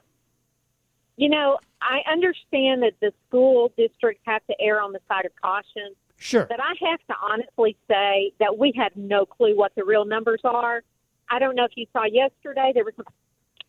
you 1.18 1.30
know, 1.30 1.58
I 1.82 2.00
understand 2.12 2.84
that 2.84 2.94
the 3.02 3.12
school 3.28 3.72
districts 3.78 4.24
have 4.26 4.46
to 4.48 4.56
err 4.62 4.82
on 4.82 4.94
the 4.94 5.00
side 5.08 5.26
of 5.26 5.32
caution. 5.42 5.96
Sure. 6.18 6.46
But 6.50 6.60
I 6.60 6.74
have 6.90 7.00
to 7.08 7.16
honestly 7.22 7.76
say 7.88 8.34
that 8.40 8.58
we 8.58 8.72
have 8.78 8.96
no 8.96 9.26
clue 9.26 9.56
what 9.56 9.74
the 9.76 9.84
real 9.84 10.06
numbers 10.06 10.42
are. 10.44 10.82
I 11.30 11.40
don't 11.40 11.56
know 11.56 11.66
if 11.66 11.72
you 11.76 11.86
saw 11.94 12.06
yesterday, 12.06 12.72
there 12.74 12.84
was 12.84 12.94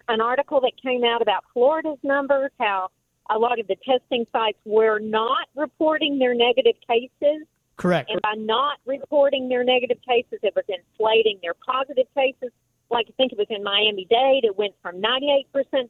an 0.08 0.20
article 0.20 0.60
that 0.60 0.72
came 0.82 1.04
out 1.04 1.22
about 1.22 1.44
Florida's 1.52 1.98
numbers, 2.02 2.50
how 2.58 2.88
a 3.30 3.38
lot 3.38 3.60
of 3.60 3.66
the 3.66 3.76
testing 3.76 4.26
sites 4.32 4.58
were 4.64 4.98
not 4.98 5.48
reporting 5.54 6.18
their 6.18 6.34
negative 6.34 6.76
cases. 6.86 7.46
Correct. 7.76 8.10
And 8.10 8.20
by 8.22 8.34
not 8.36 8.78
reporting 8.86 9.48
their 9.48 9.62
negative 9.64 9.98
cases, 10.06 10.40
it 10.42 10.54
was 10.56 10.64
inflating 10.68 11.38
their 11.42 11.54
positive 11.54 12.06
cases. 12.14 12.50
Like 12.90 13.06
I 13.08 13.12
think 13.16 13.32
it 13.32 13.38
was 13.38 13.46
in 13.50 13.62
Miami 13.62 14.06
Dade, 14.08 14.44
it 14.44 14.56
went 14.56 14.74
from 14.82 15.00
98% 15.00 15.44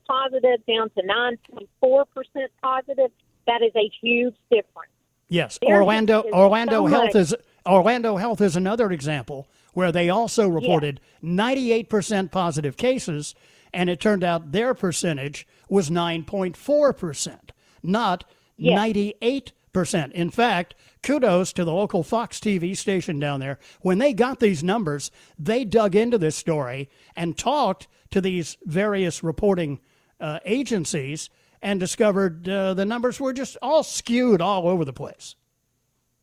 positive 0.06 0.66
down 0.66 0.90
to 0.90 1.02
9.4% 1.82 2.04
positive. 2.60 3.10
That 3.46 3.62
is 3.62 3.72
a 3.76 3.90
huge 4.02 4.34
difference. 4.50 4.90
Yes, 5.28 5.58
Their 5.60 5.76
Orlando 5.76 6.25
Orlando 6.32 6.87
so 6.87 6.87
Health 6.87 7.14
much. 7.14 7.16
is 7.16 7.34
Orlando 7.66 8.16
Health 8.16 8.40
is 8.40 8.56
another 8.56 8.90
example 8.90 9.46
where 9.78 9.92
they 9.92 10.11
also 10.11 10.49
reported 10.49 10.99
yeah. 11.23 11.30
98% 11.30 12.32
positive 12.32 12.76
cases 12.76 13.37
and 13.73 13.88
it 13.88 14.00
turned 14.00 14.24
out 14.24 14.50
their 14.50 14.74
percentage 14.74 15.46
was 15.68 15.88
9.4%, 15.88 17.38
not 17.81 18.24
yes. 18.57 18.76
98%. 18.76 20.11
In 20.11 20.31
fact, 20.31 20.74
kudos 21.05 21.52
to 21.52 21.64
the 21.64 21.72
local 21.72 22.02
Fox 22.02 22.40
TV 22.40 22.76
station 22.76 23.20
down 23.20 23.38
there. 23.38 23.61
When 23.81 23.98
they 23.98 24.12
got 24.12 24.40
these 24.40 24.64
numbers, 24.64 25.12
they 25.38 25.64
dug 25.64 25.94
into 25.94 26.18
this 26.18 26.35
story 26.35 26.90
and 27.14 27.38
talked 27.38 27.87
to 28.11 28.20
these 28.20 28.57
various 28.64 29.22
reporting 29.22 29.79
uh, 30.18 30.40
agencies 30.44 31.31
and 31.62 31.79
discovered 31.79 32.48
uh, 32.48 32.74
the 32.74 32.85
numbers 32.85 33.20
were 33.20 33.33
just 33.33 33.57
all 33.62 33.85
skewed 33.85 34.40
all 34.40 34.66
over 34.66 34.85
the 34.85 34.92
place. 34.92 35.37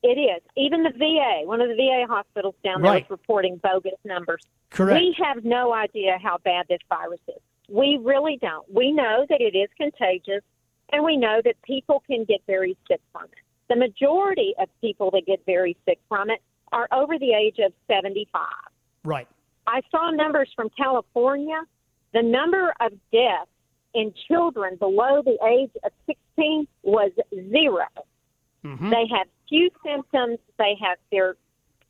It 0.05 0.19
is. 0.19 0.41
Even 0.55 0.83
the 0.83 0.91
VA, 0.91 1.47
one 1.47 1.61
of 1.61 1.67
the 1.67 1.73
VA 1.73 2.05
hospitals 2.07 2.53
down 2.63 2.83
there, 2.83 2.91
right. 2.91 3.03
is 3.03 3.09
reporting 3.09 3.57
bogus 3.57 3.97
numbers. 4.03 4.43
Correct. 4.69 5.01
We 5.01 5.15
have 5.17 5.43
no 5.43 5.73
idea 5.73 6.19
how 6.21 6.37
bad 6.37 6.67
this 6.69 6.77
virus 6.89 7.19
is. 7.27 7.41
We 7.67 7.97
really 7.99 8.37
don't. 8.39 8.71
We 8.71 8.91
know 8.91 9.25
that 9.27 9.41
it 9.41 9.57
is 9.57 9.67
contagious, 9.75 10.43
and 10.93 11.03
we 11.03 11.17
know 11.17 11.41
that 11.43 11.59
people 11.63 12.03
can 12.05 12.23
get 12.23 12.41
very 12.45 12.77
sick 12.87 13.01
from 13.11 13.23
it. 13.23 13.39
The 13.67 13.77
majority 13.77 14.53
of 14.59 14.69
people 14.79 15.09
that 15.09 15.23
get 15.25 15.41
very 15.47 15.75
sick 15.85 15.97
from 16.07 16.29
it 16.29 16.39
are 16.71 16.87
over 16.91 17.17
the 17.17 17.33
age 17.33 17.57
of 17.57 17.73
75. 17.87 18.43
Right. 19.03 19.27
I 19.65 19.81
saw 19.89 20.11
numbers 20.11 20.51
from 20.55 20.69
California. 20.77 21.59
The 22.13 22.21
number 22.21 22.75
of 22.79 22.91
deaths 23.11 23.49
in 23.95 24.13
children 24.27 24.75
below 24.75 25.23
the 25.25 25.39
age 25.43 25.71
of 25.83 25.91
16 26.05 26.67
was 26.83 27.09
0 27.33 27.87
mm-hmm. 28.65 28.89
They 28.89 29.05
have 29.15 29.27
few 29.47 29.69
symptoms. 29.83 30.39
They 30.57 30.75
have 30.81 30.97
they're 31.11 31.35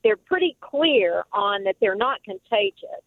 they're 0.04 0.18
pretty 0.18 0.56
clear 0.62 1.24
on 1.34 1.64
that 1.64 1.78
they're 1.82 1.96
not 1.96 2.24
contagious. 2.24 3.02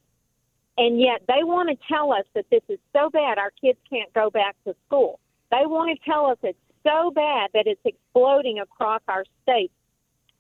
And 0.77 1.01
yet 1.01 1.23
they 1.29 1.43
want 1.43 1.69
to 1.69 1.77
tell 1.89 2.13
us 2.13 2.25
that 2.35 2.47
this 2.51 2.63
is 2.69 2.79
so 2.93 3.11
bad 3.11 3.39
our 3.39 3.53
kids 3.61 3.79
can't 3.89 4.13
go 4.15 4.31
back 4.31 4.57
to 4.65 4.75
school. 4.87 5.21
They 5.51 5.65
want 5.65 5.97
to 5.97 6.11
tell 6.11 6.27
us 6.27 6.39
it's 6.43 6.59
so 6.85 7.11
bad 7.11 7.51
that 7.55 7.67
it's 7.67 7.81
exploding 7.85 8.61
across 8.61 9.03
our 9.09 9.25
states. 9.43 9.73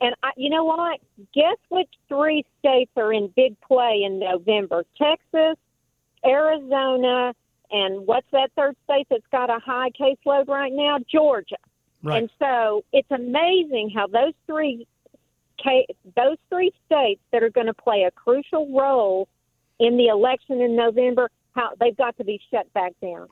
And 0.01 0.15
I, 0.23 0.31
you 0.37 0.49
know 0.49 0.65
what? 0.65 1.01
Guess 1.35 1.59
which 1.71 1.91
three 2.09 2.45
states 2.61 2.93
are 2.97 3.13
in 3.13 3.33
big 3.35 3.61
play 3.61 4.03
in 4.05 4.21
November? 4.21 4.85
Texas, 4.97 5.57
Arizona, 6.25 7.35
and 7.71 8.07
what's 8.07 8.27
that 8.33 8.51
third 8.57 8.77
state 8.85 9.07
that's 9.11 9.27
got 9.31 9.51
a 9.51 9.59
high 9.59 9.91
caseload 9.91 10.49
right 10.49 10.73
now? 10.73 10.99
Georgia. 11.11 11.57
Right. 12.03 12.23
And 12.23 12.31
so 12.39 12.85
it's 12.93 13.11
amazing 13.11 13.91
how 13.95 14.07
those 14.07 14.35
three 14.47 14.87
those 16.17 16.37
three 16.49 16.73
states 16.87 17.21
that 17.33 17.43
are 17.43 17.51
going 17.51 17.67
to 17.67 17.75
play 17.75 18.05
a 18.05 18.13
crucial 18.13 18.69
role 18.73 19.29
in 19.81 19.97
the 19.97 20.07
election 20.07 20.61
in 20.61 20.77
November, 20.77 21.31
how 21.55 21.71
they've 21.81 21.97
got 21.97 22.17
to 22.19 22.25
be 22.25 22.41
shut 22.51 22.73
back 22.73 22.93
down. 23.03 23.27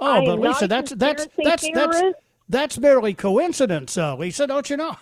Oh, 0.00 0.24
but 0.26 0.40
Lisa, 0.40 0.68
that's 0.68 0.92
that's 0.92 1.26
that's, 1.42 1.66
that's 1.72 2.02
that's 2.48 2.76
barely 2.76 3.14
coincidence, 3.14 3.94
though. 3.94 4.16
Lisa, 4.16 4.46
don't 4.46 4.68
you 4.68 4.76
know? 4.76 4.96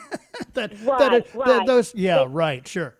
that, 0.54 0.72
right, 0.84 0.98
that, 0.98 1.12
it, 1.12 1.34
right. 1.34 1.46
That 1.46 1.66
those, 1.66 1.94
yeah, 1.94 2.26
right, 2.28 2.66
sure. 2.66 2.96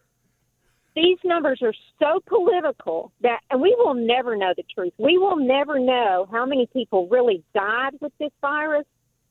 These 0.95 1.19
numbers 1.25 1.61
are 1.62 1.75
so 1.99 2.21
political 2.27 3.12
that, 3.23 3.41
and 3.51 3.61
we 3.61 3.75
will 3.79 3.95
never 3.95 4.37
know 4.37 4.53
the 4.57 4.65
truth. 4.75 4.93
We 4.99 5.19
will 5.19 5.37
never 5.37 5.79
know 5.79 6.29
how 6.31 6.45
many 6.47 6.67
people 6.67 7.09
really 7.09 7.43
died 7.55 7.93
with 8.01 8.12
this 8.19 8.31
virus, 8.41 8.85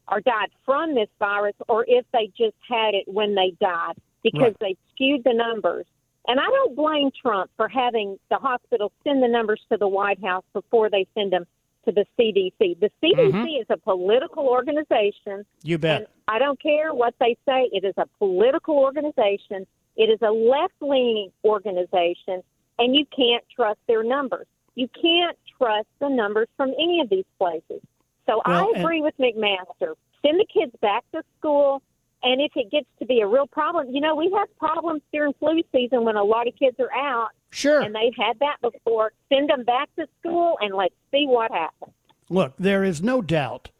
or 0.10 0.22
died 0.22 0.50
from 0.66 0.96
this 0.96 1.10
virus, 1.20 1.56
or 1.68 1.86
if 1.88 2.06
they 2.14 2.32
just 2.38 2.56
had 2.68 2.94
it 2.94 3.06
when 3.08 3.36
they 3.36 3.54
died 3.60 3.96
because 4.24 4.42
right. 4.42 4.58
they 4.60 4.78
skewed 4.94 5.24
the 5.24 5.34
numbers. 5.34 5.86
And 6.28 6.40
I 6.40 6.46
don't 6.46 6.76
blame 6.76 7.10
Trump 7.20 7.50
for 7.58 7.68
having 7.68 8.20
the 8.30 8.38
hospital 8.38 8.92
send 9.04 9.24
the 9.24 9.28
numbers 9.28 9.62
to 9.72 9.78
the 9.78 9.88
White 9.88 10.24
House 10.24 10.46
before 10.54 10.90
they 10.90 11.08
send 11.16 11.34
them 11.34 11.46
to 11.86 11.92
the 11.92 12.06
CDC. 12.18 12.80
The 12.80 12.92
CDC 13.02 13.32
mm-hmm. 13.32 13.62
is 13.62 13.66
a 13.70 13.78
political 13.78 14.46
organization. 14.48 15.46
You 15.64 15.78
bet. 15.78 16.10
I 16.28 16.38
don't 16.38 16.62
care 16.62 16.94
what 16.94 17.16
they 17.20 17.36
say. 17.46 17.70
It 17.72 17.84
is 17.84 17.96
a 17.98 18.06
political 18.20 18.78
organization. 18.78 19.66
It 19.98 20.10
is 20.10 20.20
a 20.22 20.32
left 20.32 20.74
leaning 20.80 21.32
organization, 21.44 22.44
and 22.78 22.96
you 22.96 23.06
can't 23.16 23.44
trust 23.56 23.80
their 23.88 24.04
numbers. 24.04 24.48
You 24.76 24.88
can't 24.90 25.38
trust 25.58 25.88
the 26.00 26.10
numbers 26.10 26.48
from 26.56 26.70
any 26.70 27.02
of 27.02 27.10
these 27.10 27.26
places. 27.38 27.82
So 28.28 28.42
well, 28.46 28.72
I 28.76 28.80
agree 28.80 29.02
with 29.02 29.16
McMaster. 29.18 29.96
Send 30.22 30.40
the 30.40 30.46
kids 30.52 30.74
back 30.82 31.04
to 31.14 31.24
school. 31.38 31.82
And 32.24 32.40
if 32.40 32.52
it 32.56 32.70
gets 32.70 32.86
to 33.00 33.06
be 33.06 33.22
a 33.22 33.28
real 33.28 33.48
problem, 33.48 33.88
you 33.90 34.00
know, 34.00 34.16
we 34.16 34.32
have 34.38 34.48
problems 34.60 35.02
during 35.12 35.34
flu 35.34 35.62
season 35.72 36.04
when 36.04 36.16
a 36.16 36.24
lot 36.24 36.48
of 36.48 36.56
kids 36.56 36.78
are 36.80 36.94
out. 36.94 37.30
Sure. 37.50 37.82
And 37.82 37.96
they've 37.96 38.14
had 38.16 38.38
that 38.40 38.58
before. 38.62 39.12
Send 39.34 39.50
them 39.50 39.64
back 39.64 39.90
to 39.96 40.06
school 40.20 40.58
and 40.62 40.76
let's 40.76 40.94
see 41.12 41.26
what 41.28 41.52
happens. 41.52 41.94
Look, 42.30 42.54
there 42.60 42.84
is 42.84 43.02
no 43.02 43.22
doubt 43.22 43.72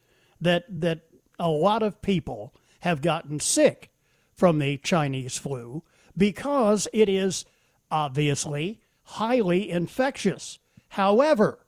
that 0.42 0.66
that 0.68 1.02
a 1.40 1.50
lot 1.50 1.84
of 1.84 2.02
people 2.02 2.54
have 2.80 3.02
gotten 3.02 3.40
sick 3.40 3.92
from 4.34 4.58
the 4.58 4.78
Chinese 4.78 5.38
flu 5.38 5.84
because 6.18 6.88
it 6.92 7.08
is 7.08 7.46
obviously 7.92 8.80
highly 9.04 9.70
infectious. 9.70 10.60
However, 10.90 11.60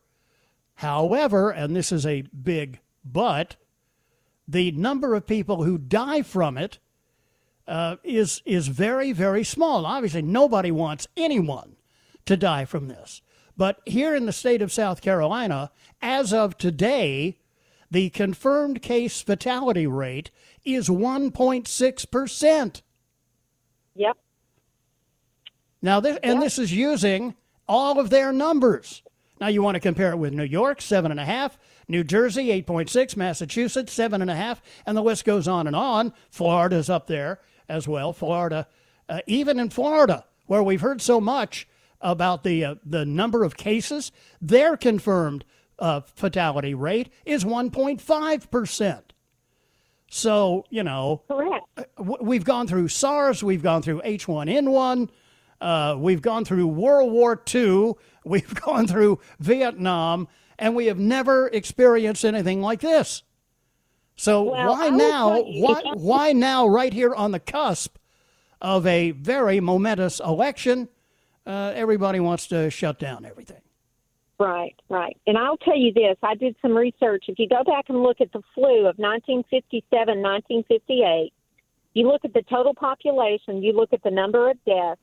however, 0.76 1.52
and 1.52 1.76
this 1.76 1.92
is 1.92 2.06
a 2.06 2.22
big 2.22 2.80
but, 3.04 3.56
the 4.48 4.72
number 4.72 5.16
of 5.16 5.28
people 5.28 5.64
who 5.64 5.78
die 5.78 6.22
from 6.22 6.58
it 6.58 6.80
uh, 7.68 7.96
is 8.04 8.42
is 8.46 8.68
very 8.68 9.14
very 9.14 9.44
small. 9.44 9.86
Obviously, 9.86 10.22
nobody 10.22 10.72
wants 10.72 11.08
anyone 11.16 11.78
to 12.26 12.36
die 12.36 12.66
from 12.66 12.88
this. 12.88 13.22
But 13.56 13.82
here 13.86 14.16
in 14.16 14.26
the 14.26 14.34
state 14.34 14.62
of 14.62 14.72
South 14.72 15.02
Carolina, 15.02 15.72
as 16.02 16.34
of 16.34 16.58
today, 16.58 17.38
the 17.92 18.10
confirmed 18.10 18.82
case 18.82 19.22
fatality 19.22 19.86
rate 19.86 20.32
is 20.66 20.90
1.6%. 20.90 22.82
Yep. 23.96 24.18
Now, 25.82 26.00
this, 26.00 26.18
and 26.24 26.42
this 26.42 26.58
is 26.58 26.74
using 26.74 27.36
all 27.68 28.00
of 28.00 28.10
their 28.10 28.34
numbers. 28.34 29.04
Now, 29.42 29.48
you 29.48 29.62
want 29.62 29.76
to 29.76 29.82
compare 29.82 30.12
it 30.12 30.18
with 30.18 30.34
New 30.34 30.44
York, 30.44 30.80
7.5, 30.80 31.54
New 31.88 32.04
Jersey, 32.04 32.48
8.6, 32.64 33.18
Massachusetts, 33.18 33.98
7.5, 33.98 34.60
and 34.86 34.96
the 34.96 35.02
list 35.02 35.26
goes 35.26 35.48
on 35.48 35.68
and 35.68 35.76
on. 35.76 36.14
Florida's 36.30 36.90
up 36.90 37.08
there 37.08 37.40
as 37.68 37.88
well. 37.88 38.14
Florida, 38.14 38.68
uh, 39.10 39.20
even 39.28 39.60
in 39.60 39.70
Florida, 39.70 40.26
where 40.46 40.64
we've 40.64 40.82
heard 40.82 41.02
so 41.02 41.20
much 41.20 41.68
about 42.00 42.44
the, 42.44 42.64
uh, 42.64 42.76
the 42.86 43.06
number 43.06 43.44
of 43.44 43.58
cases, 43.58 44.12
their 44.42 44.78
confirmed 44.78 45.46
uh, 45.80 46.02
fatality 46.02 46.74
rate 46.74 47.10
is 47.26 47.44
1.5%. 47.44 49.02
So, 50.10 50.66
you 50.70 50.84
know, 50.84 51.24
Correct. 51.28 51.66
we've 51.98 52.46
gone 52.46 52.68
through 52.68 52.90
SARS, 52.90 53.44
we've 53.44 53.64
gone 53.64 53.82
through 53.82 54.02
H1N1, 54.02 55.10
uh, 55.60 55.96
we've 55.98 56.22
gone 56.22 56.46
through 56.46 56.68
World 56.68 57.12
War 57.12 57.42
II, 57.54 57.94
we've 58.26 58.54
gone 58.62 58.88
through 58.88 59.20
Vietnam, 59.40 60.28
and 60.58 60.76
we 60.76 60.88
have 60.88 61.00
never 61.00 61.48
experienced 61.48 62.26
anything 62.26 62.62
like 62.62 62.82
this. 62.82 63.24
So 64.16 64.44
Well, 64.44 64.72
why 64.72 64.90
now? 64.90 65.42
Why, 65.42 65.82
why 65.96 66.32
now? 66.34 66.68
Right 66.68 66.94
here 66.94 67.14
on 67.14 67.32
the 67.32 67.40
cusp 67.40 67.98
of 68.62 68.86
a 68.86 69.12
very 69.12 69.60
momentous 69.60 70.20
election, 70.20 70.88
uh, 71.46 71.74
everybody 71.76 72.20
wants 72.20 72.48
to 72.48 72.70
shut 72.70 73.00
down 73.00 73.26
everything. 73.26 73.62
Right, 74.40 74.76
right. 74.90 75.18
And 75.28 75.38
I'll 75.38 75.58
tell 75.58 75.78
you 75.78 75.94
this 75.94 76.18
I 76.24 76.36
did 76.36 76.56
some 76.62 76.76
research. 76.76 77.26
If 77.28 77.40
you 77.40 77.48
go 77.48 77.64
back 77.64 77.86
and 77.90 78.02
look 78.02 78.20
at 78.20 78.32
the 78.32 78.42
flu 78.54 78.80
of 78.80 78.98
1957, 78.98 80.22
1958, 80.22 81.34
you 81.94 82.08
look 82.08 82.26
at 82.26 82.34
the 82.34 82.42
total 82.44 82.74
population, 82.74 83.62
you 83.62 83.74
look 83.74 83.94
at 83.94 84.04
the 84.04 84.12
number 84.12 84.50
of 84.50 84.58
deaths, 84.66 85.00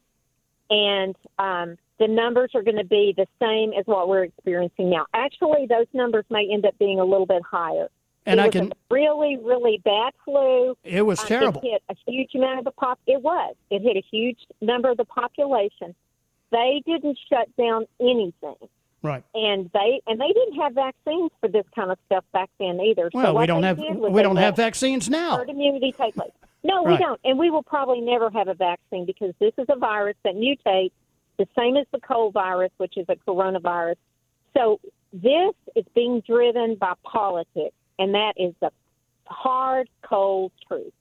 and 0.68 1.16
um, 1.38 1.76
the 2.00 2.08
numbers 2.08 2.50
are 2.56 2.62
going 2.62 2.78
to 2.78 2.84
be 2.84 3.14
the 3.16 3.26
same 3.40 3.72
as 3.78 3.86
what 3.86 4.08
we're 4.08 4.24
experiencing 4.24 4.90
now. 4.90 5.06
Actually, 5.14 5.66
those 5.68 5.86
numbers 5.92 6.24
may 6.30 6.48
end 6.52 6.66
up 6.66 6.76
being 6.78 6.98
a 6.98 7.04
little 7.04 7.26
bit 7.26 7.42
higher. 7.48 7.88
And 8.26 8.40
it 8.40 8.42
I 8.42 8.46
was 8.46 8.52
can- 8.52 8.72
a 8.72 8.94
really, 8.94 9.36
really 9.42 9.80
bad 9.84 10.12
flu. 10.24 10.76
It 10.82 11.02
was 11.02 11.20
Um, 11.20 11.26
terrible. 11.28 11.60
It 11.62 11.70
hit 11.70 11.82
a 11.88 12.10
huge 12.10 12.34
amount 12.34 12.58
of 12.58 12.64
the 12.64 12.70
pop. 12.72 12.98
It 13.06 13.22
was. 13.22 13.54
It 13.70 13.82
hit 13.82 13.96
a 13.96 14.02
huge 14.10 14.38
number 14.60 14.90
of 14.90 14.96
the 14.96 15.04
population. 15.04 15.94
They 16.50 16.82
didn't 16.84 17.18
shut 17.28 17.48
down 17.56 17.86
anything 18.00 18.56
Right. 19.02 19.22
and 19.34 19.70
they 19.72 20.00
and 20.08 20.20
they 20.20 20.28
didn't 20.32 20.54
have 20.60 20.72
vaccines 20.74 21.30
for 21.40 21.48
this 21.48 21.64
kind 21.74 21.90
of 21.92 21.98
stuff 22.06 22.24
back 22.32 22.50
then 22.58 22.80
either. 22.80 23.08
Well, 23.14 23.32
so 23.34 23.38
we 23.38 23.46
don't 23.46 23.62
have 23.62 23.78
we 23.78 24.22
don't 24.22 24.36
have 24.36 24.56
vaccines 24.56 25.08
now. 25.08 25.36
herd 25.38 25.48
immunity 25.48 25.92
take 25.92 26.14
place. 26.14 26.32
No, 26.62 26.84
Right. 26.84 26.98
we 26.98 27.04
don't, 27.04 27.20
and 27.24 27.38
we 27.38 27.48
will 27.50 27.62
probably 27.62 28.00
never 28.02 28.28
have 28.30 28.48
a 28.48 28.54
vaccine 28.54 29.06
because 29.06 29.32
this 29.38 29.54
is 29.58 29.66
a 29.70 29.76
virus 29.76 30.16
that 30.24 30.34
mutates 30.34 30.90
the 31.40 31.48
same 31.58 31.78
as 31.78 31.86
the 31.90 31.98
cold 32.00 32.34
virus, 32.34 32.70
which 32.76 32.98
is 32.98 33.06
a 33.08 33.16
coronavirus. 33.16 33.96
So 34.54 34.78
this 35.10 35.54
is 35.74 35.86
being 35.94 36.22
driven 36.26 36.74
by 36.74 36.92
politics, 37.02 37.74
and 37.98 38.12
that 38.14 38.34
is 38.36 38.52
the 38.60 38.70
hard, 39.24 39.88
cold 40.02 40.52
truth. 40.68 40.92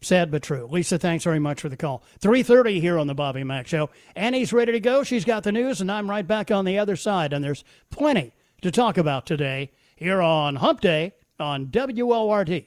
Sad 0.00 0.30
but 0.30 0.44
true. 0.44 0.68
Lisa, 0.70 1.00
thanks 1.00 1.24
very 1.24 1.40
much 1.40 1.60
for 1.60 1.68
the 1.68 1.76
call. 1.76 2.04
3.30 2.20 2.80
here 2.80 2.96
on 2.96 3.08
the 3.08 3.14
Bobby 3.14 3.42
Mack 3.42 3.66
Show. 3.66 3.90
Annie's 4.14 4.52
ready 4.52 4.70
to 4.70 4.78
go. 4.78 5.02
She's 5.02 5.24
got 5.24 5.42
the 5.42 5.50
news, 5.50 5.80
and 5.80 5.90
I'm 5.90 6.08
right 6.08 6.26
back 6.26 6.52
on 6.52 6.64
the 6.64 6.78
other 6.78 6.94
side. 6.94 7.32
And 7.32 7.44
there's 7.44 7.64
plenty 7.90 8.32
to 8.62 8.70
talk 8.70 8.96
about 8.96 9.26
today 9.26 9.72
here 9.96 10.22
on 10.22 10.56
Hump 10.56 10.80
Day 10.80 11.14
on 11.40 11.72
WORD. 11.72 12.66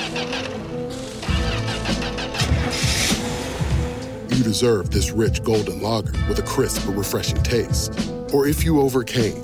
you 4.41 4.47
deserve 4.47 4.89
this 4.89 5.11
rich 5.11 5.43
golden 5.43 5.83
lager 5.83 6.13
with 6.27 6.39
a 6.39 6.41
crisp 6.41 6.87
but 6.87 6.97
refreshing 6.97 7.37
taste. 7.43 7.93
Or 8.33 8.47
if 8.47 8.63
you 8.63 8.81
overcame, 8.81 9.35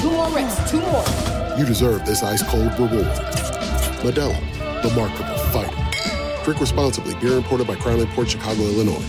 Two 0.00 0.10
more 0.10 0.28
reps, 0.30 0.70
two 0.70 0.80
more. 0.80 1.04
you 1.56 1.64
deserve 1.64 2.04
this 2.04 2.24
ice 2.24 2.42
cold 2.42 2.72
reward. 2.72 3.06
Modelo, 4.02 4.36
the 4.82 4.90
Markable 4.96 5.38
Fighter. 5.52 6.44
Drink 6.44 6.60
responsibly. 6.60 7.14
Beer 7.20 7.36
imported 7.36 7.68
by 7.68 7.76
Crown 7.76 8.04
Port 8.08 8.28
Chicago, 8.28 8.62
Illinois. 8.62 9.04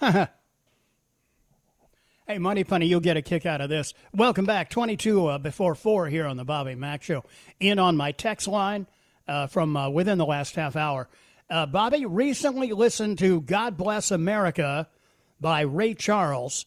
Hey, 2.32 2.38
Money 2.38 2.64
Punny, 2.64 2.88
you'll 2.88 3.00
get 3.00 3.18
a 3.18 3.20
kick 3.20 3.44
out 3.44 3.60
of 3.60 3.68
this. 3.68 3.92
Welcome 4.14 4.46
back. 4.46 4.70
22 4.70 5.26
uh, 5.26 5.36
before 5.36 5.74
4 5.74 6.06
here 6.06 6.24
on 6.24 6.38
the 6.38 6.46
Bobby 6.46 6.74
Mack 6.74 7.02
Show. 7.02 7.24
In 7.60 7.78
on 7.78 7.94
my 7.94 8.12
text 8.12 8.48
line 8.48 8.86
uh, 9.28 9.48
from 9.48 9.76
uh, 9.76 9.90
within 9.90 10.16
the 10.16 10.24
last 10.24 10.54
half 10.54 10.74
hour. 10.74 11.10
Uh, 11.50 11.66
Bobby 11.66 12.06
recently 12.06 12.72
listened 12.72 13.18
to 13.18 13.42
God 13.42 13.76
Bless 13.76 14.10
America 14.10 14.88
by 15.42 15.60
Ray 15.60 15.92
Charles, 15.92 16.64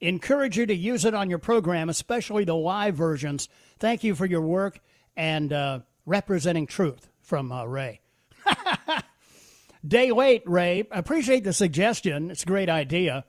encourage 0.00 0.58
you 0.58 0.66
to 0.66 0.74
use 0.74 1.04
it 1.04 1.14
on 1.14 1.30
your 1.30 1.38
program, 1.38 1.88
especially 1.88 2.42
the 2.42 2.56
live 2.56 2.96
versions. 2.96 3.48
Thank 3.78 4.02
you 4.02 4.16
for 4.16 4.26
your 4.26 4.42
work 4.42 4.80
and 5.16 5.52
uh, 5.52 5.80
representing 6.04 6.66
truth 6.66 7.08
from 7.20 7.52
uh, 7.52 7.64
Ray. 7.64 8.00
Day 9.86 10.10
late, 10.10 10.42
Ray. 10.46 10.82
Appreciate 10.90 11.44
the 11.44 11.52
suggestion. 11.52 12.28
It's 12.28 12.42
a 12.42 12.46
great 12.46 12.68
idea. 12.68 13.24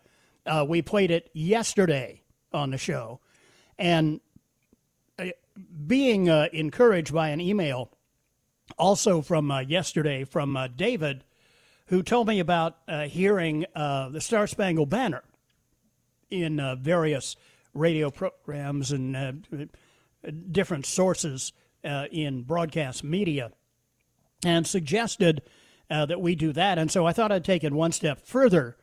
Uh, 0.48 0.66
we 0.68 0.82
played 0.82 1.12
it 1.12 1.30
yesterday 1.34 2.22
on 2.54 2.72
the 2.72 2.78
show. 2.78 3.20
And 3.78 4.22
uh, 5.20 5.28
being 5.86 6.30
uh, 6.30 6.48
encouraged 6.54 7.14
by 7.14 7.30
an 7.30 7.42
email 7.42 7.92
also 8.78 9.22
from 9.22 9.52
uh, 9.52 9.60
yesterday 9.60 10.24
from 10.24 10.56
uh, 10.58 10.68
David, 10.68 11.24
who 11.88 12.04
told 12.04 12.28
me 12.28 12.40
about 12.40 12.78
uh, 12.88 13.04
hearing 13.04 13.66
the 13.74 14.20
Star 14.20 14.46
Spangled 14.46 14.90
Banner 14.90 15.24
in 16.30 16.78
various 16.82 17.38
radio 17.74 18.12
programs 18.12 18.92
and 18.92 19.48
different 20.52 20.86
sources 20.86 21.54
in 22.12 22.44
broadcast 22.44 23.06
media 23.06 23.54
and 24.44 24.68
suggested 24.68 25.42
that 25.90 26.20
we 26.20 26.36
do 26.36 26.52
that. 26.52 26.78
And 26.78 26.92
so 26.92 27.06
I 27.06 27.14
thought 27.14 27.32
I'd 27.32 27.46
take 27.46 27.64
it 27.64 27.72
one 27.72 27.94
step 27.94 28.26
further 28.26 28.76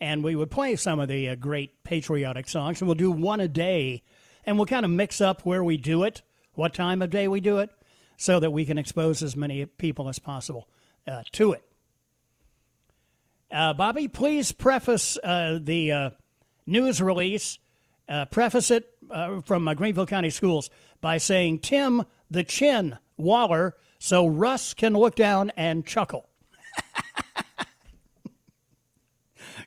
and 0.00 0.22
we 0.22 0.36
would 0.36 0.50
play 0.50 0.76
some 0.76 1.00
of 1.00 1.08
the 1.08 1.28
uh, 1.30 1.34
great 1.34 1.82
patriotic 1.84 2.48
songs. 2.48 2.80
And 2.80 2.88
we'll 2.88 2.94
do 2.94 3.10
one 3.10 3.40
a 3.40 3.48
day 3.48 4.02
and 4.44 4.56
we'll 4.56 4.66
kind 4.66 4.84
of 4.84 4.90
mix 4.90 5.20
up 5.20 5.42
where 5.44 5.64
we 5.64 5.76
do 5.76 6.04
it, 6.04 6.22
what 6.54 6.74
time 6.74 7.02
of 7.02 7.10
day 7.10 7.28
we 7.28 7.40
do 7.40 7.58
it, 7.58 7.70
so 8.16 8.38
that 8.40 8.50
we 8.50 8.64
can 8.64 8.78
expose 8.78 9.22
as 9.22 9.36
many 9.36 9.66
people 9.66 10.08
as 10.08 10.18
possible 10.18 10.68
uh, 11.06 11.22
to 11.32 11.52
it. 11.52 11.62
Uh, 13.50 13.72
Bobby, 13.74 14.08
please 14.08 14.52
preface 14.52 15.18
uh, 15.22 15.58
the 15.62 15.92
uh, 15.92 16.10
news 16.66 17.00
release, 17.00 17.58
preface 18.30 18.70
it 18.70 18.92
from 19.44 19.72
Greenville 19.74 20.06
County 20.06 20.30
Schools 20.30 20.70
by 21.00 21.18
saying 21.18 21.60
Tim 21.60 22.04
the 22.30 22.44
Chin 22.44 22.98
Waller 23.16 23.76
so 23.98 24.26
Russ 24.26 24.74
can 24.74 24.94
look 24.94 25.14
down 25.14 25.50
and 25.56 25.86
chuckle. 25.86 26.28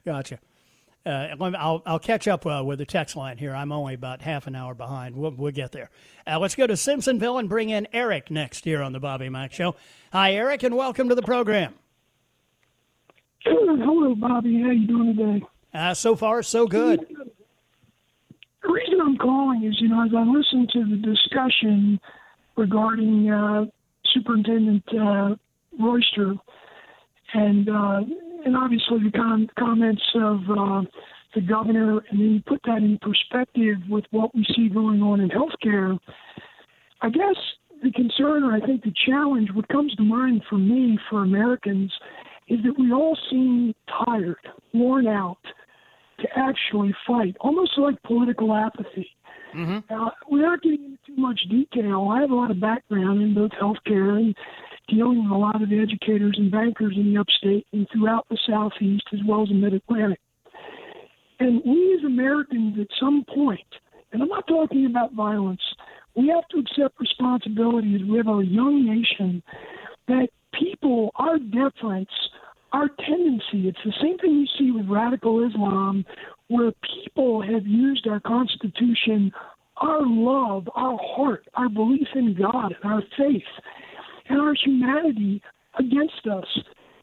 gotcha. 0.05 0.39
Uh, 1.05 1.35
I'll, 1.39 1.81
I'll 1.85 1.99
catch 1.99 2.27
up 2.27 2.45
uh, 2.45 2.61
with 2.63 2.79
the 2.79 2.85
text 2.85 3.15
line 3.15 3.37
here. 3.37 3.55
I'm 3.55 3.71
only 3.71 3.93
about 3.93 4.21
half 4.21 4.47
an 4.47 4.55
hour 4.55 4.75
behind. 4.75 5.15
We'll, 5.15 5.31
we'll 5.31 5.51
get 5.51 5.71
there. 5.71 5.89
Uh, 6.27 6.39
let's 6.39 6.55
go 6.55 6.67
to 6.67 6.73
Simpsonville 6.73 7.39
and 7.39 7.47
bring 7.47 7.69
in 7.69 7.87
Eric 7.93 8.29
next 8.29 8.65
here 8.65 8.83
on 8.83 8.91
the 8.91 8.99
Bobby 8.99 9.29
Mack 9.29 9.53
Show. 9.53 9.75
Hi, 10.11 10.33
Eric, 10.33 10.63
and 10.63 10.75
welcome 10.75 11.07
to 11.09 11.15
the 11.15 11.21
program. 11.21 11.73
Hello, 13.45 14.13
Bobby. 14.15 14.61
How 14.61 14.71
you 14.71 14.87
doing 14.87 15.15
today? 15.15 15.45
Uh, 15.73 15.93
so 15.93 16.15
far, 16.15 16.43
so 16.43 16.67
good. 16.67 16.99
The 18.61 18.69
reason 18.69 18.99
I'm 19.01 19.17
calling 19.17 19.63
is, 19.63 19.79
you 19.79 19.87
know, 19.87 20.03
as 20.03 20.11
I 20.15 20.23
listen 20.23 20.67
to 20.73 20.83
the 20.83 20.97
discussion 20.97 21.99
regarding 22.57 23.29
uh, 23.29 23.65
Superintendent 24.13 24.83
uh, 24.93 25.35
Royster, 25.79 26.35
and 27.33 27.69
uh, 27.69 28.01
and 28.45 28.55
obviously 28.55 28.99
the 29.03 29.11
com- 29.11 29.49
comments 29.57 30.01
of 30.15 30.39
uh, 30.49 30.81
the 31.35 31.41
governor, 31.41 31.99
and 32.09 32.19
then 32.19 32.29
you 32.35 32.41
put 32.45 32.61
that 32.65 32.77
in 32.77 32.97
perspective 33.01 33.77
with 33.89 34.05
what 34.11 34.33
we 34.33 34.45
see 34.55 34.69
going 34.69 35.01
on 35.01 35.19
in 35.19 35.29
healthcare. 35.29 35.97
I 37.01 37.09
guess 37.09 37.35
the 37.83 37.91
concern, 37.91 38.43
or 38.43 38.53
I 38.53 38.59
think 38.59 38.83
the 38.83 38.93
challenge, 39.05 39.49
what 39.53 39.67
comes 39.69 39.93
to 39.95 40.03
mind 40.03 40.43
for 40.49 40.57
me, 40.57 40.97
for 41.09 41.23
Americans, 41.23 41.91
is 42.47 42.59
that 42.63 42.77
we 42.77 42.91
all 42.91 43.17
seem 43.29 43.73
tired, 44.05 44.37
worn 44.73 45.07
out 45.07 45.37
to 46.19 46.27
actually 46.35 46.93
fight, 47.07 47.35
almost 47.39 47.77
like 47.77 48.01
political 48.03 48.53
apathy. 48.53 49.09
Mm-hmm. 49.55 49.93
Uh, 49.93 50.09
without 50.29 50.61
getting 50.61 50.83
into 50.83 50.97
too 51.07 51.15
much 51.15 51.39
detail, 51.49 52.09
I 52.11 52.21
have 52.21 52.31
a 52.31 52.35
lot 52.35 52.51
of 52.51 52.59
background 52.59 53.21
in 53.21 53.33
both 53.33 53.51
healthcare 53.51 54.17
and 54.17 54.35
dealing 54.89 55.23
with 55.23 55.31
a 55.31 55.37
lot 55.37 55.61
of 55.61 55.71
educators 55.71 56.35
and 56.37 56.51
bankers 56.51 56.93
in 56.95 57.13
the 57.13 57.19
upstate 57.19 57.65
and 57.73 57.87
throughout 57.91 58.25
the 58.29 58.37
southeast 58.47 59.03
as 59.13 59.19
well 59.27 59.43
as 59.43 59.49
the 59.49 59.55
mid 59.55 59.73
Atlantic. 59.73 60.19
And 61.39 61.61
we 61.65 61.95
as 61.97 62.03
Americans, 62.03 62.77
at 62.79 62.87
some 62.99 63.23
point, 63.33 63.67
and 64.11 64.21
I'm 64.21 64.27
not 64.27 64.47
talking 64.47 64.85
about 64.85 65.13
violence, 65.13 65.61
we 66.15 66.27
have 66.27 66.47
to 66.49 66.59
accept 66.59 66.99
responsibility 66.99 67.95
as 67.95 68.01
we 68.01 68.17
have 68.17 68.27
a 68.27 68.43
young 68.45 68.85
nation 68.85 69.41
that 70.07 70.29
people, 70.53 71.11
our 71.15 71.37
deference, 71.37 72.09
our 72.73 72.89
tendency, 73.05 73.67
it's 73.67 73.79
the 73.85 73.93
same 74.01 74.17
thing 74.17 74.31
you 74.31 74.47
see 74.57 74.71
with 74.71 74.87
radical 74.89 75.47
Islam, 75.47 76.05
where 76.47 76.71
people 77.03 77.41
have 77.41 77.65
used 77.65 78.07
our 78.07 78.19
Constitution, 78.19 79.31
our 79.77 80.01
love, 80.01 80.67
our 80.75 80.97
heart, 81.01 81.47
our 81.53 81.69
belief 81.69 82.07
in 82.15 82.35
God, 82.35 82.75
our 82.83 83.01
faith 83.17 83.43
and 84.29 84.39
our 84.39 84.53
humanity 84.53 85.41
against 85.77 86.27
us. 86.31 86.45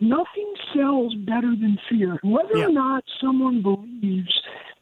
Nothing 0.00 0.54
sells 0.74 1.14
better 1.14 1.50
than 1.50 1.78
fear. 1.88 2.18
Whether 2.22 2.58
yeah. 2.58 2.66
or 2.66 2.72
not 2.72 3.04
someone 3.20 3.62
believes 3.62 4.32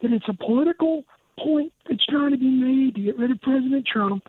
that 0.03 0.13
it's 0.13 0.29
a 0.29 0.35
political 0.35 1.05
point 1.39 1.73
that's 1.89 2.05
trying 2.07 2.33
to 2.33 2.39
be 2.39 2.49
made 2.49 2.95
to 2.97 3.01
get 3.01 3.19
rid 3.19 3.31
of 3.31 3.41
President 3.41 3.87
Trump, 3.87 4.25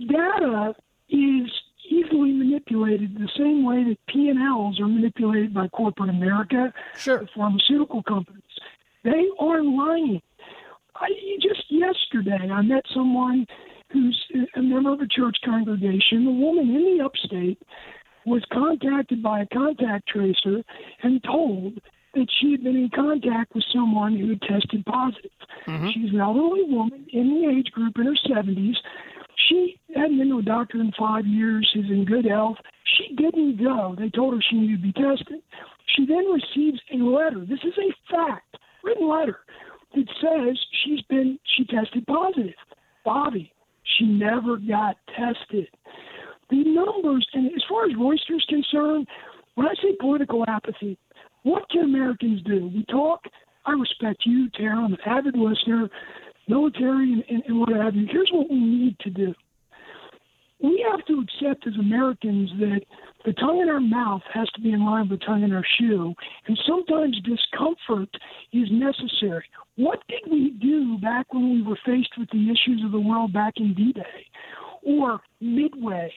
data 0.00 0.74
is 1.08 1.50
easily 1.88 2.32
manipulated 2.32 3.14
the 3.14 3.28
same 3.36 3.64
way 3.64 3.84
that 3.84 3.98
P&Ls 4.08 4.80
are 4.80 4.88
manipulated 4.88 5.52
by 5.54 5.68
corporate 5.68 6.10
America, 6.10 6.72
sure. 6.96 7.20
the 7.20 7.28
pharmaceutical 7.34 8.02
companies. 8.02 8.42
They 9.04 9.28
are 9.38 9.62
lying. 9.62 10.22
I, 10.96 11.08
just 11.40 11.64
yesterday, 11.68 12.48
I 12.50 12.62
met 12.62 12.84
someone 12.94 13.46
who's 13.94 14.48
a 14.56 14.60
member 14.60 14.92
of 14.92 15.00
a 15.00 15.06
church 15.06 15.36
congregation, 15.44 16.26
a 16.26 16.30
woman 16.30 16.68
in 16.68 16.98
the 16.98 17.04
upstate, 17.04 17.62
was 18.26 18.42
contacted 18.52 19.22
by 19.22 19.40
a 19.40 19.46
contact 19.46 20.08
tracer 20.08 20.62
and 21.02 21.22
told 21.22 21.80
that 22.14 22.26
she 22.40 22.52
had 22.52 22.64
been 22.64 22.76
in 22.76 22.90
contact 22.94 23.54
with 23.54 23.64
someone 23.72 24.16
who 24.16 24.30
had 24.30 24.42
tested 24.42 24.84
positive. 24.84 25.30
Mm-hmm. 25.66 25.88
She's 25.90 26.12
an 26.12 26.20
elderly 26.20 26.64
woman 26.64 27.06
in 27.12 27.28
the 27.28 27.56
age 27.56 27.70
group 27.72 27.94
in 27.98 28.06
her 28.06 28.18
70s. 28.28 28.74
She 29.48 29.78
hadn't 29.94 30.18
been 30.18 30.28
to 30.28 30.38
a 30.38 30.42
doctor 30.42 30.80
in 30.80 30.92
five 30.98 31.26
years. 31.26 31.68
She's 31.72 31.90
in 31.90 32.04
good 32.04 32.24
health. 32.24 32.56
She 32.96 33.14
didn't 33.14 33.62
go. 33.62 33.94
They 33.98 34.10
told 34.10 34.34
her 34.34 34.40
she 34.48 34.56
needed 34.56 34.82
to 34.82 34.82
be 34.82 34.92
tested. 34.92 35.42
She 35.94 36.06
then 36.06 36.26
receives 36.26 36.80
a 36.92 36.96
letter. 36.96 37.44
This 37.44 37.60
is 37.64 37.74
a 37.78 38.14
fact, 38.14 38.56
written 38.82 39.08
letter 39.08 39.40
that 39.94 40.06
says 40.20 40.58
she's 40.84 41.02
been 41.02 41.38
she 41.56 41.64
tested 41.64 42.06
positive. 42.06 42.54
Bobby, 43.04 43.52
she 43.96 44.06
never 44.06 44.56
got 44.56 44.96
tested. 45.16 45.68
The 46.50 46.64
numbers, 46.64 47.26
and 47.32 47.46
as 47.46 47.62
far 47.68 47.86
as 47.86 47.92
Royster's 47.98 48.44
concerned, 48.48 49.06
when 49.54 49.66
I 49.66 49.74
say 49.82 49.96
political 50.00 50.44
apathy, 50.48 50.98
what 51.42 51.68
can 51.70 51.82
Americans 51.82 52.42
do? 52.42 52.70
We 52.74 52.84
talk. 52.90 53.20
I 53.66 53.72
respect 53.72 54.22
you, 54.26 54.48
Tara. 54.50 54.76
I'm 54.76 54.92
an 54.92 54.98
avid 55.06 55.36
listener, 55.36 55.88
military, 56.48 57.12
and, 57.12 57.24
and, 57.28 57.42
and 57.46 57.60
what 57.60 57.70
have 57.70 57.94
you. 57.94 58.06
Here's 58.10 58.30
what 58.32 58.50
we 58.50 58.58
need 58.58 58.98
to 59.00 59.10
do. 59.10 59.34
We 60.64 60.82
have 60.90 61.04
to 61.08 61.20
accept 61.20 61.66
as 61.66 61.74
Americans 61.78 62.48
that 62.58 62.80
the 63.26 63.34
tongue 63.34 63.60
in 63.60 63.68
our 63.68 63.80
mouth 63.80 64.22
has 64.32 64.48
to 64.54 64.62
be 64.62 64.72
in 64.72 64.82
line 64.82 65.10
with 65.10 65.20
the 65.20 65.26
tongue 65.26 65.42
in 65.42 65.52
our 65.52 65.64
shoe, 65.78 66.14
and 66.46 66.58
sometimes 66.66 67.20
discomfort 67.20 68.08
is 68.50 68.68
necessary. 68.70 69.44
What 69.76 70.00
did 70.08 70.22
we 70.30 70.56
do 70.62 70.96
back 71.02 71.34
when 71.34 71.52
we 71.52 71.60
were 71.60 71.78
faced 71.84 72.16
with 72.16 72.30
the 72.30 72.50
issues 72.50 72.82
of 72.82 72.92
the 72.92 72.98
world 72.98 73.30
back 73.30 73.54
in 73.58 73.74
D 73.74 73.92
Day, 73.92 74.26
or 74.82 75.20
Midway, 75.38 76.10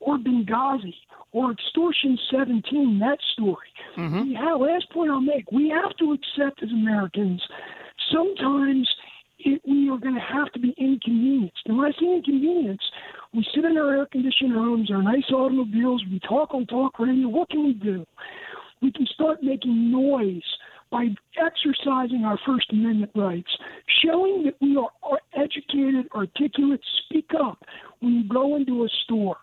or 0.00 0.18
Benghazi, 0.18 0.96
or 1.32 1.52
Extortion 1.52 2.18
17, 2.30 2.98
that 2.98 3.18
story? 3.32 3.68
Mm-hmm. 3.96 4.34
Have, 4.34 4.60
last 4.60 4.90
point 4.92 5.12
I'll 5.12 5.22
make 5.22 5.50
we 5.50 5.70
have 5.70 5.96
to 5.96 6.12
accept 6.12 6.62
as 6.62 6.68
Americans 6.68 7.40
sometimes 8.12 8.86
it, 9.44 9.62
we 9.66 9.88
are 9.90 9.98
going 9.98 10.14
to 10.14 10.20
have 10.20 10.50
to 10.52 10.58
be 10.58 10.74
inconvenienced. 10.78 11.62
And 11.66 11.78
when 11.78 11.86
I 11.86 11.92
say 11.92 12.06
inconvenience, 12.06 12.82
we 13.32 13.46
sit 13.54 13.64
in 13.64 13.76
our 13.76 13.94
air 13.94 14.06
conditioned 14.06 14.54
rooms, 14.54 14.90
our 14.90 15.02
nice 15.02 15.30
automobiles, 15.32 16.02
we 16.10 16.20
talk 16.20 16.54
on 16.54 16.66
talk 16.66 16.98
radio. 16.98 17.28
What 17.28 17.50
can 17.50 17.64
we 17.64 17.74
do? 17.74 18.06
We 18.82 18.92
can 18.92 19.06
start 19.06 19.42
making 19.42 19.90
noise 19.90 20.42
by 20.90 21.08
exercising 21.36 22.24
our 22.24 22.38
First 22.46 22.70
Amendment 22.70 23.10
rights, 23.14 23.50
showing 24.04 24.44
that 24.44 24.54
we 24.60 24.76
are 24.76 25.18
educated, 25.34 26.06
articulate, 26.14 26.80
speak 27.04 27.30
up 27.40 27.58
when 28.00 28.12
you 28.14 28.28
go 28.28 28.56
into 28.56 28.84
a 28.84 28.88
store, 29.04 29.36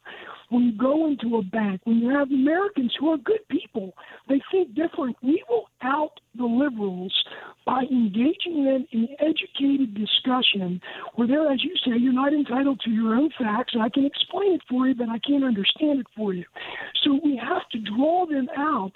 when 0.52 0.64
you 0.66 0.74
go 0.74 1.08
into 1.08 1.38
a 1.38 1.44
bank, 1.44 1.80
when 1.86 2.00
you 2.00 2.10
have 2.10 2.30
Americans 2.30 2.94
who 3.00 3.10
are 3.10 3.18
good 3.18 3.40
people, 3.48 3.94
they 4.28 4.42
think 4.52 4.76
different. 4.76 5.16
We 5.24 5.42
will 5.48 5.68
out 5.82 6.20
the 6.36 6.44
liberals 6.44 7.14
by 7.66 7.84
engaging 7.90 8.66
them 8.66 8.86
in 8.92 9.08
educated 9.20 9.96
discussion 9.96 10.82
where 11.16 11.26
they're, 11.26 11.50
as 11.50 11.64
you 11.64 11.74
say, 11.86 11.98
you're 11.98 12.12
not 12.12 12.34
entitled 12.34 12.82
to 12.82 12.90
your 12.90 13.16
own 13.16 13.30
facts. 13.40 13.76
I 13.80 13.88
can 13.88 14.06
explain 14.06 14.56
it 14.56 14.62
for 14.70 14.90
you, 14.90 14.94
but 14.94 15.08
I 15.08 15.20
can't 15.20 15.46
understand 15.46 16.02
it 16.02 16.08
for 16.18 16.34
you. 16.34 16.44
So 17.02 17.18
we 17.24 17.38
have 17.38 17.68
to 17.70 17.80
draw 17.80 18.26
them 18.26 18.50
out 18.58 18.92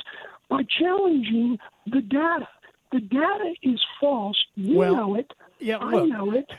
by 0.50 0.64
challenging 0.78 1.58
the 1.86 2.02
data. 2.02 2.50
The 2.92 3.00
data 3.00 3.54
is 3.64 3.80
false. 4.02 4.38
You 4.56 4.78
well, 4.78 4.96
know 4.96 5.16
it. 5.16 5.32
yeah, 5.60 5.78
I 5.78 6.06
know 6.06 6.34
it. 6.34 6.52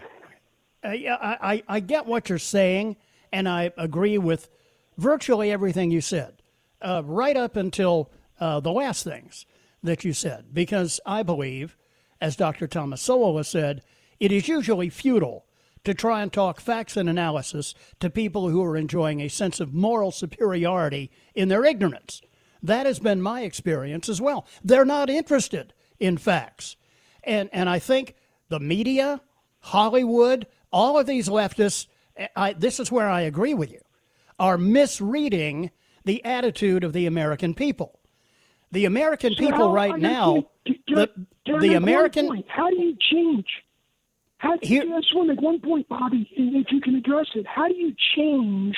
Uh, 0.83 0.93
yeah, 0.93 1.17
I, 1.21 1.53
I, 1.53 1.63
I 1.69 1.81
get 1.81 2.07
what 2.07 2.31
you're 2.31 2.39
saying, 2.39 2.97
and 3.31 3.47
I 3.47 3.73
agree 3.77 4.17
with 4.17 4.49
virtually 4.97 5.51
everything 5.51 5.91
you 5.91 6.01
said, 6.01 6.43
uh, 6.81 7.03
right 7.05 7.37
up 7.37 7.57
until 7.57 8.11
uh, 8.41 8.61
the 8.61 8.73
last 8.73 9.05
things 9.05 9.47
that 9.83 10.05
you 10.05 10.13
said, 10.13 10.47
because 10.53 11.01
I 11.07 11.23
believe, 11.23 11.77
as 12.21 12.37
Dr. 12.37 12.67
Thomas 12.67 13.03
Sowell 13.03 13.37
has 13.37 13.49
said, 13.49 13.83
it 14.19 14.33
is 14.33 14.49
usually 14.49 14.89
futile 14.89 15.47
to 15.85 15.95
try 15.95 16.21
and 16.21 16.33
talk 16.33 16.61
facts 16.61 16.97
and 16.97 17.09
analysis 17.09 17.75
to 18.01 18.11
people 18.11 18.49
who 18.49 18.63
are 18.65 18.77
enjoying 18.77 19.21
a 19.21 19.29
sense 19.29 19.61
of 19.61 19.73
moral 19.73 20.11
superiority 20.11 21.11
in 21.35 21.49
their 21.49 21.65
ignorance. 21.65 22.21
That 22.63 22.87
has 22.87 22.99
been 22.99 23.23
my 23.23 23.43
experience 23.43 24.09
as 24.09 24.21
well. 24.21 24.47
They're 24.65 24.85
not 24.85 25.09
interested 25.09 25.73
in 26.01 26.17
facts. 26.17 26.77
And, 27.23 27.49
and 27.53 27.69
I 27.69 27.79
think 27.79 28.15
the 28.49 28.59
media, 28.59 29.21
Hollywood, 29.61 30.47
all 30.73 30.99
of 30.99 31.07
these 31.07 31.29
leftists, 31.29 31.87
I, 32.35 32.55
this 32.55 32.81
is 32.81 32.91
where 32.91 33.09
I 33.09 33.21
agree 33.21 33.55
with 33.55 33.71
you, 33.71 33.81
are 34.39 34.59
misreading 34.59 35.71
the 36.05 36.25
attitude 36.25 36.85
of 36.85 36.93
the 36.93 37.07
American 37.07 37.55
people. 37.55 37.99
The 38.73 38.85
American 38.85 39.35
So 39.35 39.39
people 39.39 39.73
right 39.73 39.99
now, 39.99 40.47
the, 40.65 41.09
I 41.47 41.59
the 41.59 41.75
American, 41.75 42.29
point? 42.29 42.47
How 42.49 42.69
do 42.69 42.77
you 42.77 42.97
change? 43.11 43.47
How, 44.39 44.53
I 44.53 44.57
just 44.57 45.15
want 45.15 45.29
to 45.29 45.35
make 45.35 45.41
one 45.41 45.61
point, 45.61 45.89
Bobby, 45.89 46.29
if 46.33 46.67
you 46.71 46.81
can 46.81 46.95
address 46.97 47.27
it. 47.35 47.47
How 47.47 47.69
do 47.69 47.75
you 47.75 47.95
change 48.15 48.77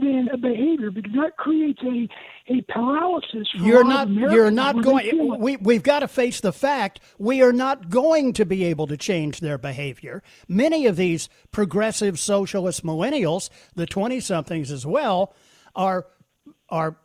then 0.00 0.28
a 0.32 0.36
behavior? 0.36 0.90
Because 0.90 1.12
that 1.12 1.36
creates 1.36 1.80
a, 1.82 2.08
a 2.48 2.60
paralysis. 2.72 3.48
You're 3.54 3.84
not. 3.84 4.08
You're 4.08 4.50
not 4.50 4.76
where 4.76 5.02
they 5.02 5.10
feel 5.10 5.26
going. 5.28 5.40
We 5.40 5.56
we've 5.56 5.82
got 5.82 6.00
to 6.00 6.08
face 6.08 6.40
the 6.40 6.52
fact 6.52 7.00
we 7.18 7.42
are 7.42 7.52
not 7.52 7.90
going 7.90 8.32
to 8.34 8.46
be 8.46 8.64
able 8.64 8.86
to 8.86 8.96
change 8.96 9.40
their 9.40 9.58
behavior. 9.58 10.22
Many 10.46 10.86
of 10.86 10.96
these 10.96 11.28
progressive 11.50 12.18
socialist 12.18 12.84
millennials, 12.84 13.50
the 13.74 13.86
twenty 13.86 14.20
somethings 14.20 14.70
as 14.70 14.86
well, 14.86 15.34
are 15.74 16.06
are 16.68 16.96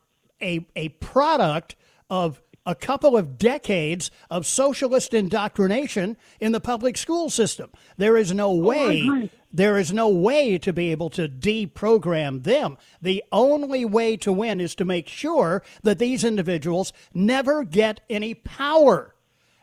a 0.41 0.65
a 0.75 0.89
product 0.89 1.75
of 2.09 2.41
a 2.65 2.75
couple 2.75 3.17
of 3.17 3.37
decades 3.37 4.09
of 4.29 4.45
socialist 4.45 5.13
indoctrination 5.13 6.17
in 6.39 6.51
the 6.51 6.61
public 6.61 6.97
school 6.97 7.29
system. 7.29 7.69
There 7.97 8.17
is 8.17 8.33
no 8.33 8.49
oh, 8.49 8.55
way 8.55 9.01
agree. 9.01 9.29
there 9.51 9.77
is 9.77 9.91
no 9.91 10.09
way 10.09 10.57
to 10.59 10.71
be 10.71 10.91
able 10.91 11.09
to 11.11 11.27
deprogram 11.27 12.43
them. 12.43 12.77
The 13.01 13.23
only 13.31 13.85
way 13.85 14.17
to 14.17 14.31
win 14.31 14.61
is 14.61 14.75
to 14.75 14.85
make 14.85 15.07
sure 15.07 15.63
that 15.83 15.99
these 15.99 16.23
individuals 16.23 16.93
never 17.13 17.63
get 17.63 18.01
any 18.09 18.33
power. 18.33 19.13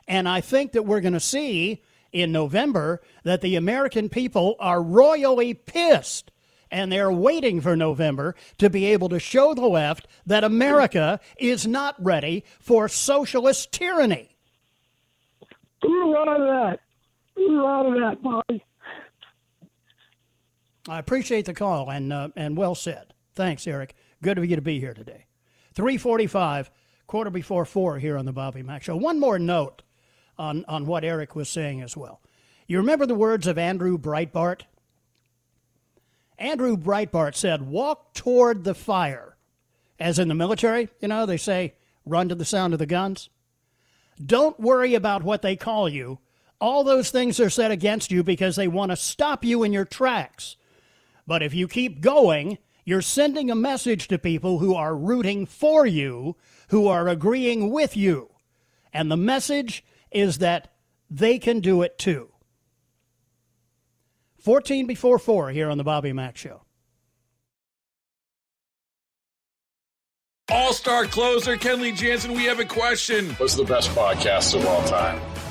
And 0.07 0.29
I 0.29 0.41
think 0.41 0.73
that 0.73 0.85
we're 0.85 1.01
going 1.01 1.15
to 1.15 1.21
see 1.21 1.83
in 2.13 2.33
November 2.33 3.01
that 3.23 3.41
the 3.41 3.57
American 3.57 4.09
people 4.09 4.57
are 4.59 4.83
royally 4.83 5.55
pissed. 5.55 6.31
And 6.71 6.91
they're 6.91 7.11
waiting 7.13 7.61
for 7.61 7.75
November 7.75 8.35
to 8.59 8.71
be 8.71 8.87
able 8.87 9.09
to 9.09 9.19
show 9.19 9.55
the 9.55 9.67
left 9.67 10.07
that 10.27 10.45
America 10.45 11.19
is 11.39 11.67
not 11.67 11.97
ready 11.99 12.45
for 12.61 12.89
socialist 12.89 13.73
tyranny. 13.73 14.37
Ooh, 15.85 16.17
out 16.17 16.29
of 16.29 16.41
that. 16.41 16.81
Ooh, 17.39 17.67
out 17.67 17.87
of 17.87 17.95
that, 17.95 18.23
Bobby. 18.23 18.65
I 20.89 20.99
appreciate 20.99 21.47
the 21.47 21.55
call 21.55 21.91
and 21.91 22.13
uh, 22.13 22.29
and 22.37 22.57
well 22.57 22.75
said. 22.75 23.15
Thanks, 23.35 23.67
Eric. 23.67 23.95
Good 24.23 24.39
of 24.39 24.45
you 24.45 24.57
to 24.57 24.63
be 24.63 24.81
here 24.81 24.95
today. 24.95 25.27
345, 25.75 26.71
quarter 27.07 27.31
before 27.31 27.65
four 27.65 27.99
here 27.99 28.17
on 28.17 28.25
the 28.25 28.33
Bobby 28.33 28.63
Mack 28.63 28.83
Show. 28.83 28.97
One 28.97 29.19
more 29.19 29.39
note 29.39 29.83
on, 30.39 30.65
on 30.67 30.87
what 30.87 31.05
Eric 31.05 31.35
was 31.35 31.49
saying 31.49 31.81
as 31.81 31.97
well. 31.97 32.21
You 32.67 32.79
remember 32.79 33.07
the 33.07 33.15
words 33.15 33.47
of 33.47 33.59
Andrew 33.59 33.99
Breitbart? 33.99 34.63
Andrew 36.41 36.77
Breitbart 36.77 37.37
said, 37.37 37.63
walk 37.63 38.15
toward 38.15 38.65
the 38.65 38.75
fire. 38.75 39.37
As 39.99 40.19
in 40.19 40.29
the 40.29 40.35
military, 40.35 40.89
you 41.01 41.09
know, 41.09 41.27
they 41.27 41.37
say, 41.37 41.75
run 42.07 42.31
to 42.31 42.35
the 42.35 42.47
sound 42.47 42.73
of 42.73 42.79
the 42.79 42.87
guns. 42.87 43.29
Don't 44.25 44.59
worry 44.59 44.95
about 44.95 45.23
what 45.23 45.43
they 45.43 45.55
call 45.55 45.89
you. 45.89 46.19
All 46.59 46.83
those 46.83 47.11
things 47.11 47.39
are 47.39 47.51
said 47.51 47.71
against 47.71 48.11
you 48.11 48.25
because 48.25 48.57
they 48.57 48.69
want 48.69 48.91
to 48.91 48.97
stop 48.97 49.45
you 49.45 49.63
in 49.63 49.73
your 49.73 49.85
tracks. 49.85 50.57
But 51.27 51.43
if 51.43 51.55
you 51.55 51.69
keep 51.69 52.01
going, 52.01 52.59
you're 52.85 53.03
sending 53.03 53.51
a 53.51 53.55
message 53.55 54.09
to 54.09 54.19
people 54.19 54.59
who 54.59 54.75
are 54.75 54.97
rooting 54.97 55.45
for 55.47 55.87
you, 55.87 56.37
who 56.69 56.89
are 56.89 57.09
agreeing 57.09 57.71
with 57.71 57.97
you. 57.97 58.31
And 58.93 59.11
the 59.11 59.17
message 59.17 59.85
is 60.11 60.39
that 60.39 60.73
they 61.11 61.39
can 61.39 61.61
do 61.61 61.83
it 61.83 61.99
too. 61.99 62.31
14 64.41 64.87
before 64.87 65.19
4 65.19 65.51
here 65.51 65.71
on 65.71 65.79
the 65.79 65.85
Bobby 65.85 66.13
Mack 66.13 66.37
Show. 66.37 66.63
All 70.51 70.73
star 70.73 71.05
closer 71.05 71.57
Kenley 71.57 71.97
Jansen, 71.97 72.33
we 72.33 72.45
have 72.45 72.59
a 72.59 72.65
question. 72.65 73.31
What's 73.35 73.55
the 73.55 73.65
best 73.65 73.91
podcast 73.91 74.59
of 74.59 74.67
all 74.67 74.83
time? 74.89 75.21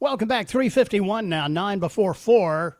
Welcome 0.00 0.28
back. 0.28 0.46
351 0.46 1.28
now, 1.28 1.48
9 1.48 1.80
before 1.80 2.14
4. 2.14 2.78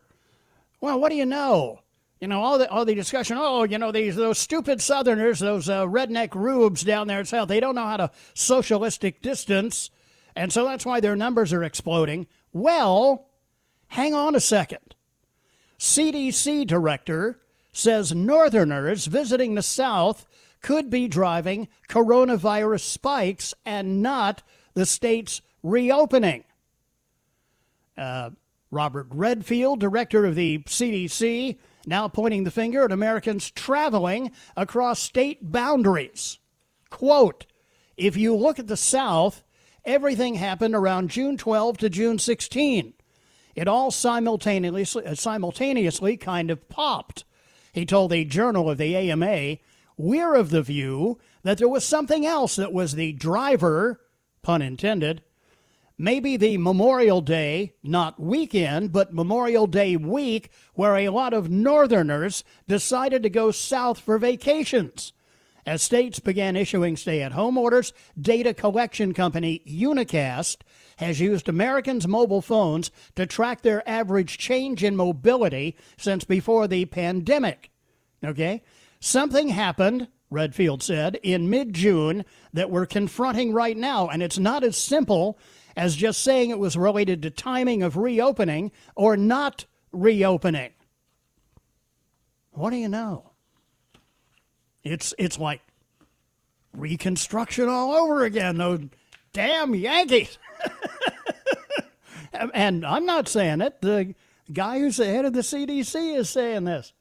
Well, 0.79 0.99
what 1.01 1.09
do 1.09 1.17
you 1.17 1.25
know? 1.25 1.81
You 2.21 2.29
know, 2.29 2.41
all 2.41 2.57
the, 2.57 2.69
all 2.69 2.85
the 2.85 2.95
discussion, 2.95 3.35
oh, 3.37 3.63
you 3.63 3.77
know, 3.77 3.91
these 3.91 4.15
those 4.15 4.37
stupid 4.37 4.81
Southerners, 4.81 5.39
those 5.39 5.67
uh, 5.67 5.85
redneck 5.85 6.33
rubes 6.33 6.81
down 6.81 7.07
there 7.07 7.19
in 7.19 7.25
South, 7.25 7.49
they 7.49 7.59
don't 7.59 7.75
know 7.75 7.85
how 7.85 7.97
to 7.97 8.11
socialistic 8.33 9.21
distance, 9.21 9.89
and 10.33 10.53
so 10.53 10.63
that's 10.63 10.85
why 10.85 11.01
their 11.01 11.17
numbers 11.17 11.51
are 11.51 11.63
exploding. 11.63 12.25
Well, 12.53 13.27
hang 13.87 14.13
on 14.13 14.33
a 14.33 14.39
second. 14.39 14.95
CDC 15.77 16.67
director 16.67 17.41
says 17.73 18.15
Northerners 18.15 19.07
visiting 19.07 19.55
the 19.55 19.61
South 19.61 20.25
could 20.61 20.89
be 20.89 21.09
driving 21.09 21.67
coronavirus 21.89 22.81
spikes 22.81 23.53
and 23.65 24.01
not 24.01 24.41
the 24.73 24.85
state's 24.85 25.41
reopening. 25.63 26.45
Uh, 27.99 28.29
Robert 28.71 29.07
Redfield, 29.09 29.79
director 29.79 30.25
of 30.25 30.35
the 30.35 30.59
CDC, 30.59 31.57
now 31.85 32.07
pointing 32.07 32.43
the 32.43 32.51
finger 32.51 32.85
at 32.85 32.91
Americans 32.91 33.49
traveling 33.51 34.31
across 34.55 34.99
state 34.99 35.51
boundaries. 35.51 36.39
Quote 36.89 37.45
If 37.97 38.15
you 38.15 38.35
look 38.35 38.59
at 38.59 38.67
the 38.67 38.77
South, 38.77 39.43
everything 39.85 40.35
happened 40.35 40.75
around 40.75 41.09
June 41.09 41.35
12 41.35 41.79
to 41.79 41.89
June 41.89 42.19
16. 42.19 42.93
It 43.55 43.67
all 43.67 43.91
simultaneously, 43.91 45.05
uh, 45.05 45.15
simultaneously 45.15 46.15
kind 46.15 46.51
of 46.51 46.69
popped. 46.69 47.25
He 47.73 47.85
told 47.85 48.13
a 48.13 48.23
journal 48.23 48.69
of 48.69 48.77
the 48.77 48.95
AMA, 48.95 49.57
We're 49.97 50.35
of 50.35 50.51
the 50.51 50.61
view 50.61 51.19
that 51.43 51.57
there 51.57 51.67
was 51.67 51.83
something 51.83 52.25
else 52.25 52.55
that 52.55 52.71
was 52.71 52.93
the 52.93 53.13
driver, 53.13 53.99
pun 54.41 54.61
intended, 54.61 55.23
maybe 55.99 56.37
the 56.37 56.57
Memorial 56.57 57.21
Day, 57.21 57.73
not 57.83 58.19
weekend, 58.19 58.91
but 58.91 59.13
Memorial 59.13 59.67
Day 59.67 59.97
week, 59.97 60.49
where 60.73 60.95
a 60.95 61.09
lot 61.09 61.33
of 61.33 61.51
Northerners 61.51 62.43
decided 62.67 63.21
to 63.21 63.29
go 63.29 63.51
south 63.51 63.99
for 63.99 64.17
vacations. 64.17 65.11
As 65.65 65.83
states 65.83 66.19
began 66.19 66.55
issuing 66.55 66.95
stay 66.95 67.21
at 67.21 67.33
home 67.33 67.57
orders, 67.57 67.93
data 68.19 68.53
collection 68.53 69.13
company 69.13 69.61
Unacast 69.67 70.61
has 70.97 71.19
used 71.19 71.47
Americans' 71.47 72.07
mobile 72.07 72.41
phones 72.41 72.91
to 73.15 73.27
track 73.27 73.61
their 73.61 73.87
average 73.87 74.37
change 74.37 74.83
in 74.83 74.95
mobility 74.95 75.75
since 75.97 76.23
before 76.23 76.67
the 76.67 76.85
pandemic. 76.85 77.71
Okay? 78.23 78.63
Something 78.99 79.49
happened, 79.49 80.07
Redfield 80.29 80.81
said, 80.81 81.19
in 81.23 81.49
mid 81.49 81.73
June 81.73 82.25
that 82.53 82.71
we're 82.71 82.85
confronting 82.85 83.53
right 83.53 83.77
now, 83.77 84.07
and 84.07 84.23
it's 84.23 84.39
not 84.39 84.63
as 84.63 84.77
simple 84.77 85.37
as 85.79 85.95
just 85.95 86.21
saying 86.21 86.49
it 86.49 86.59
was 86.59 86.75
related 86.75 87.21
to 87.21 87.29
timing 87.29 87.81
of 87.81 87.95
reopening 87.95 88.69
or 88.95 89.15
not 89.15 89.65
reopening. 89.93 90.71
What 92.51 92.71
do 92.71 92.75
you 92.75 92.89
know? 92.89 93.31
It's 94.83 95.13
it's 95.17 95.39
like 95.39 95.61
reconstruction 96.73 97.69
all 97.69 97.93
over 97.93 98.25
again. 98.25 98.57
Those 98.57 98.81
Damn 99.31 99.73
Yankees. 99.73 100.37
and 102.53 102.85
I'm 102.85 103.05
not 103.05 103.29
saying 103.29 103.61
it. 103.61 103.79
The 103.79 104.15
guy 104.51 104.79
who's 104.79 104.97
the 104.97 105.05
head 105.05 105.23
of 105.23 105.31
the 105.31 105.41
CDC 105.41 106.17
is 106.17 106.29
saying 106.29 106.65
this. 106.65 106.91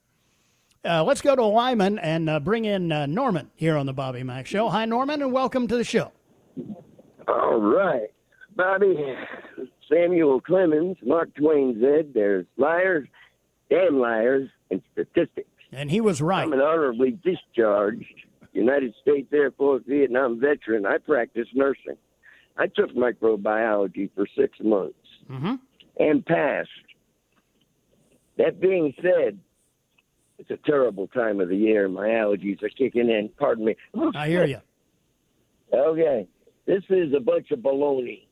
Uh, 0.85 1.03
let's 1.03 1.20
go 1.20 1.35
to 1.35 1.45
Lyman 1.45 1.99
and 1.99 2.31
uh, 2.31 2.39
bring 2.39 2.64
in 2.64 2.93
uh, 2.93 3.07
Norman 3.07 3.51
here 3.57 3.76
on 3.76 3.87
the 3.87 3.93
Bobby 3.93 4.22
Mack 4.22 4.47
Show. 4.47 4.68
Hi, 4.68 4.85
Norman, 4.85 5.20
and 5.20 5.33
welcome 5.33 5.66
to 5.66 5.76
the 5.76 5.83
show. 5.83 6.12
All 7.26 7.61
right. 7.61 8.11
Bobby, 8.59 9.15
Samuel 9.91 10.41
Clemens, 10.41 10.97
Mark 11.07 11.33
Twain 11.37 11.79
said 11.81 12.13
there's 12.13 12.45
liars, 12.57 13.07
damn 13.71 14.01
liars, 14.01 14.51
and 14.73 14.83
statistics. 14.93 15.49
And 15.71 15.89
he 15.91 16.01
was 16.01 16.21
right. 16.21 16.43
I'm 16.43 16.53
an 16.53 16.61
honorably 16.61 17.13
discharged 17.23 18.05
United 18.53 18.95
States 19.01 19.29
Air 19.33 19.53
Force 19.53 19.85
Vietnam 19.87 20.41
veteran. 20.41 20.87
I 20.87 20.99
practiced 20.99 21.55
nursing. 21.55 21.97
I 22.57 22.67
took 22.67 22.91
microbiology 22.97 24.11
for 24.17 24.27
six 24.37 24.59
months 24.61 24.99
mm-hmm. 25.31 25.55
and 26.01 26.27
passed. 26.27 26.69
That 28.39 28.61
being 28.61 28.93
said, 29.01 29.39
it's 30.39 30.51
a 30.51 30.59
terrible 30.69 31.07
time 31.07 31.41
of 31.41 31.49
the 31.49 31.57
year. 31.57 31.89
My 31.89 32.09
allergies 32.09 32.61
are 32.65 32.69
kicking 32.71 33.09
in. 33.09 33.31
Pardon 33.39 33.67
me. 33.67 33.77
I 34.17 34.29
hear 34.29 34.45
you. 34.47 34.61
Okay. 35.73 36.27
This 36.67 36.83
is 36.91 37.13
a 37.17 37.21
bunch 37.21 37.53
of 37.53 37.61
baloney. 37.61 38.28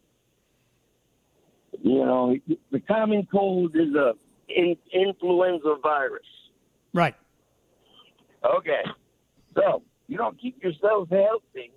You 1.82 2.04
know, 2.04 2.36
the 2.72 2.80
common 2.80 3.26
cold 3.30 3.74
is 3.74 3.94
a 3.94 4.12
in, 4.48 4.76
influenza 4.92 5.76
virus. 5.82 6.26
Right. 6.94 7.14
Okay. 8.44 8.82
So, 9.54 9.82
you 10.08 10.16
don't 10.16 10.40
keep 10.40 10.62
yourself 10.62 11.08
healthy, 11.10 11.72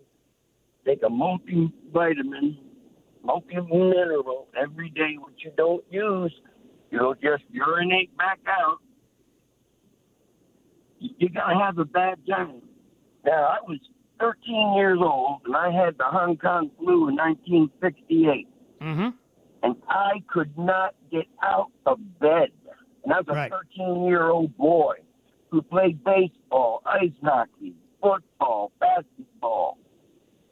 take 0.85 1.01
a 1.03 1.09
multivitamin, 1.09 2.57
multi-mineral 3.23 4.47
every 4.59 4.89
day, 4.89 5.17
which 5.19 5.43
you 5.43 5.51
don't 5.57 5.83
use. 5.89 6.33
You'll 6.91 7.15
just 7.15 7.43
urinate 7.51 8.15
back 8.17 8.39
out. 8.47 8.77
You're 10.99 11.29
going 11.29 11.57
to 11.57 11.63
have 11.63 11.77
a 11.77 11.85
bad 11.85 12.19
time. 12.27 12.61
Now, 13.25 13.43
I 13.45 13.57
was 13.67 13.79
13 14.19 14.73
years 14.75 14.99
old, 15.01 15.41
and 15.45 15.55
I 15.55 15.71
had 15.71 15.97
the 15.97 16.05
Hong 16.05 16.37
Kong 16.37 16.71
flu 16.77 17.07
in 17.09 17.15
1968. 17.15 18.47
Mm-hmm. 18.81 19.09
And 19.63 19.75
I 19.87 20.23
could 20.27 20.57
not 20.57 20.95
get 21.11 21.25
out 21.41 21.71
of 21.85 21.99
bed. 22.19 22.49
And 23.03 23.13
I 23.13 23.19
was 23.21 23.27
a 23.29 23.49
13 23.77 24.05
year 24.05 24.29
old 24.29 24.55
boy 24.57 24.95
who 25.49 25.61
played 25.61 26.03
baseball, 26.03 26.81
ice 26.85 27.11
hockey, 27.23 27.73
football, 28.01 28.71
basketball. 28.79 29.77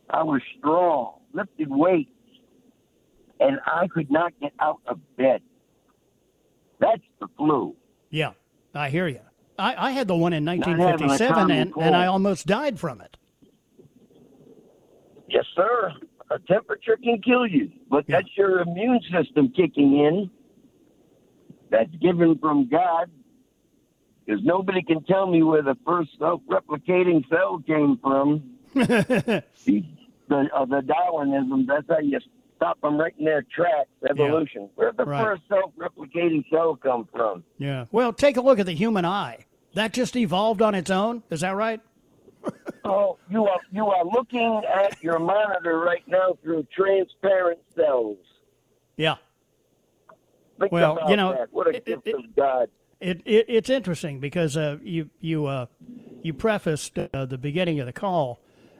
I 0.09 0.23
was 0.23 0.41
strong, 0.57 1.19
lifted 1.33 1.69
weights, 1.69 2.09
and 3.39 3.59
I 3.65 3.87
could 3.87 4.09
not 4.09 4.33
get 4.41 4.53
out 4.59 4.79
of 4.87 4.99
bed. 5.17 5.41
That's 6.79 7.01
the 7.19 7.27
flu. 7.37 7.75
Yeah, 8.09 8.31
I 8.73 8.89
hear 8.89 9.07
you. 9.07 9.19
I, 9.59 9.87
I 9.87 9.91
had 9.91 10.07
the 10.07 10.15
one 10.15 10.33
in 10.33 10.45
1957, 10.45 11.51
and, 11.51 11.73
and 11.79 11.95
I 11.95 12.05
almost 12.07 12.45
died 12.45 12.79
from 12.79 13.01
it. 13.01 13.17
Yes, 15.27 15.45
sir. 15.55 15.93
A 16.29 16.39
temperature 16.39 16.97
can 17.01 17.21
kill 17.21 17.47
you, 17.47 17.71
but 17.89 18.05
yeah. 18.07 18.17
that's 18.17 18.29
your 18.35 18.59
immune 18.59 18.99
system 19.11 19.53
kicking 19.55 19.97
in. 19.97 20.29
That's 21.69 21.93
given 22.01 22.37
from 22.39 22.69
God 22.69 23.09
because 24.25 24.41
nobody 24.43 24.81
can 24.83 25.03
tell 25.03 25.25
me 25.27 25.41
where 25.43 25.61
the 25.61 25.77
first 25.85 26.09
self-replicating 26.19 27.27
cell 27.29 27.63
came 27.65 27.97
from. 28.01 28.57
the, 28.73 29.43
uh, 30.29 30.65
the 30.65 30.81
Darwinism, 30.81 31.65
that's 31.65 31.85
how 31.89 31.99
you 31.99 32.19
stop 32.57 32.79
them 32.81 32.99
right 32.99 33.13
in 33.17 33.25
their 33.25 33.43
tracks, 33.43 33.89
evolution. 34.09 34.63
Yeah. 34.63 34.67
Where 34.75 34.91
did 34.91 34.97
the 34.97 35.05
right. 35.05 35.23
first 35.23 35.43
self-replicating 35.47 36.43
cell 36.51 36.75
come 36.75 37.07
from? 37.11 37.43
Yeah. 37.57 37.85
Well, 37.91 38.11
take 38.11 38.35
a 38.35 38.41
look 38.41 38.59
at 38.59 38.65
the 38.65 38.73
human 38.73 39.05
eye. 39.05 39.45
That 39.75 39.93
just 39.93 40.15
evolved 40.15 40.61
on 40.61 40.75
its 40.75 40.89
own. 40.89 41.23
Is 41.29 41.41
that 41.41 41.55
right? 41.55 41.79
Oh, 42.85 43.17
you 43.29 43.45
are 43.45 43.59
you 43.71 43.87
are 43.87 44.05
looking 44.05 44.61
at 44.65 45.01
your 45.03 45.19
monitor 45.19 45.79
right 45.79 46.07
now 46.07 46.37
through 46.41 46.67
transparent 46.73 47.59
cells. 47.75 48.17
Yeah. 48.95 49.15
Think 50.59 50.71
well, 50.71 50.99
you 51.07 51.15
know, 51.15 51.33
that. 51.33 51.49
what 51.51 51.67
a 51.67 51.77
it, 51.77 51.85
gift 51.85 52.07
it, 52.07 52.15
of 52.15 52.35
God. 52.35 52.69
It, 52.99 53.21
it, 53.25 53.45
it's 53.47 53.69
interesting 53.69 54.19
because 54.19 54.57
uh, 54.57 54.77
you 54.81 55.09
you 55.19 55.45
uh, 55.45 55.67
you 56.23 56.33
prefaced 56.33 56.97
uh, 56.97 57.25
the 57.25 57.37
beginning 57.37 57.79
of 57.79 57.85
the 57.85 57.93
call 57.93 58.39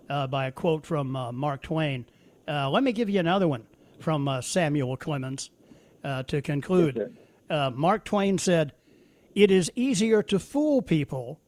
uh, 0.09 0.25
by 0.27 0.47
a 0.47 0.51
quote 0.51 0.85
from 0.85 1.15
uh, 1.15 1.31
Mark 1.31 1.61
Twain. 1.61 2.05
Uh, 2.47 2.69
let 2.69 2.83
me 2.83 2.91
give 2.91 3.09
you 3.09 3.19
another 3.19 3.47
one 3.47 3.65
from 3.99 4.29
Samuel 4.41 4.97
Clemens 4.97 5.49
to 6.27 6.41
conclude. 6.41 7.15
Mark 7.49 8.05
Twain 8.05 8.37
said, 8.37 8.73
"It 9.35 9.51
is 9.51 9.71
easier 9.75 10.23
to 10.23 10.39
fool 10.39 10.81
people 10.81 11.39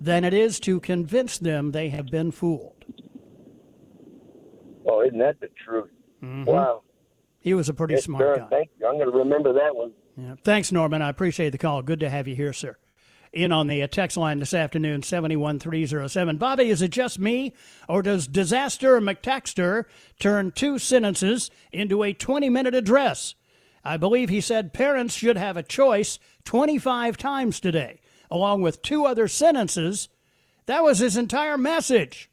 than 0.00 0.24
it 0.24 0.34
is 0.34 0.60
to 0.60 0.80
convince 0.80 1.38
them 1.38 1.72
they 1.72 1.88
have 1.90 2.06
been 2.06 2.30
fooled." 2.30 2.84
Well, 4.82 5.02
isn't 5.02 5.18
that 5.18 5.40
the 5.40 5.48
truth? 5.64 5.90
Mm-hmm. 6.22 6.44
Wow. 6.44 6.82
He 7.40 7.54
was 7.54 7.68
a 7.68 7.74
pretty 7.74 7.94
yes, 7.94 8.04
smart 8.04 8.36
sir. 8.36 8.42
guy. 8.42 8.48
Thank 8.48 8.70
you. 8.78 8.86
I'm 8.86 8.94
going 8.94 9.10
to 9.10 9.16
remember 9.18 9.52
that 9.52 9.74
one. 9.74 9.92
Yeah. 10.16 10.34
Thanks, 10.42 10.72
Norman. 10.72 11.02
I 11.02 11.08
appreciate 11.08 11.50
the 11.50 11.58
call. 11.58 11.82
Good 11.82 12.00
to 12.00 12.10
have 12.10 12.26
you 12.26 12.34
here, 12.34 12.52
sir. 12.52 12.76
In 13.32 13.52
on 13.52 13.66
the 13.66 13.86
text 13.88 14.16
line 14.16 14.38
this 14.38 14.54
afternoon, 14.54 15.02
71307. 15.02 16.38
Bobby, 16.38 16.70
is 16.70 16.80
it 16.80 16.90
just 16.90 17.18
me, 17.18 17.52
or 17.88 18.00
does 18.02 18.26
Disaster 18.26 18.98
McTaxter 19.00 19.84
turn 20.18 20.50
two 20.50 20.78
sentences 20.78 21.50
into 21.70 22.02
a 22.02 22.14
20 22.14 22.48
minute 22.48 22.74
address? 22.74 23.34
I 23.84 23.98
believe 23.98 24.30
he 24.30 24.40
said 24.40 24.72
parents 24.72 25.14
should 25.14 25.36
have 25.36 25.56
a 25.56 25.62
choice 25.62 26.18
25 26.44 27.16
times 27.18 27.60
today, 27.60 28.00
along 28.30 28.62
with 28.62 28.82
two 28.82 29.04
other 29.04 29.28
sentences. 29.28 30.08
That 30.66 30.82
was 30.84 30.98
his 30.98 31.16
entire 31.16 31.56
message. 31.56 32.30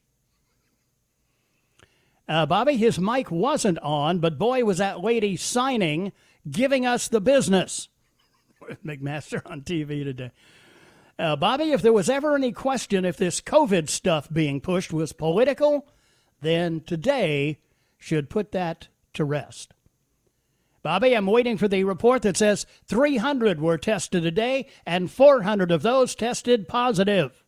Uh, 2.27 2.45
Bobby, 2.45 2.75
his 2.77 2.99
mic 2.99 3.29
wasn't 3.29 3.77
on, 3.79 4.19
but 4.19 4.39
boy, 4.39 4.63
was 4.63 4.79
that 4.79 5.03
lady 5.03 5.35
signing 5.35 6.11
giving 6.49 6.85
us 6.85 7.07
the 7.07 7.21
business. 7.21 7.87
McMaster 8.85 9.41
on 9.45 9.61
TV 9.61 10.03
today. 10.03 10.31
Uh, 11.17 11.35
Bobby, 11.35 11.71
if 11.71 11.81
there 11.81 11.93
was 11.93 12.09
ever 12.09 12.35
any 12.35 12.51
question 12.51 13.05
if 13.05 13.15
this 13.15 13.39
COVID 13.39 13.89
stuff 13.89 14.27
being 14.31 14.59
pushed 14.59 14.91
was 14.91 15.13
political, 15.13 15.87
then 16.41 16.81
today 16.81 17.59
should 17.97 18.29
put 18.29 18.51
that 18.51 18.89
to 19.13 19.23
rest. 19.23 19.74
Bobby, 20.85 21.17
I'm 21.17 21.25
waiting 21.25 21.57
for 21.57 21.67
the 21.67 21.83
report 21.83 22.21
that 22.21 22.37
says 22.37 22.67
300 22.85 23.59
were 23.59 23.75
tested 23.75 24.21
today 24.21 24.67
and 24.85 25.09
400 25.09 25.71
of 25.71 25.81
those 25.81 26.13
tested 26.13 26.67
positive. 26.67 27.43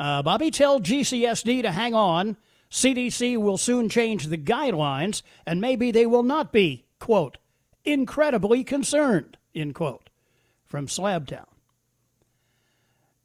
Uh, 0.00 0.22
Bobby, 0.22 0.50
tell 0.50 0.80
GCSD 0.80 1.60
to 1.60 1.72
hang 1.72 1.94
on 1.94 2.38
CDC 2.70 3.36
will 3.36 3.58
soon 3.58 3.90
change 3.90 4.28
the 4.28 4.38
guidelines, 4.38 5.20
and 5.44 5.60
maybe 5.60 5.90
they 5.90 6.06
will 6.06 6.22
not 6.22 6.52
be, 6.52 6.86
quote, 6.98 7.36
incredibly 7.84 8.64
concerned, 8.64 9.36
end 9.54 9.74
quote, 9.74 10.08
from 10.64 10.86
Slabtown. 10.86 11.44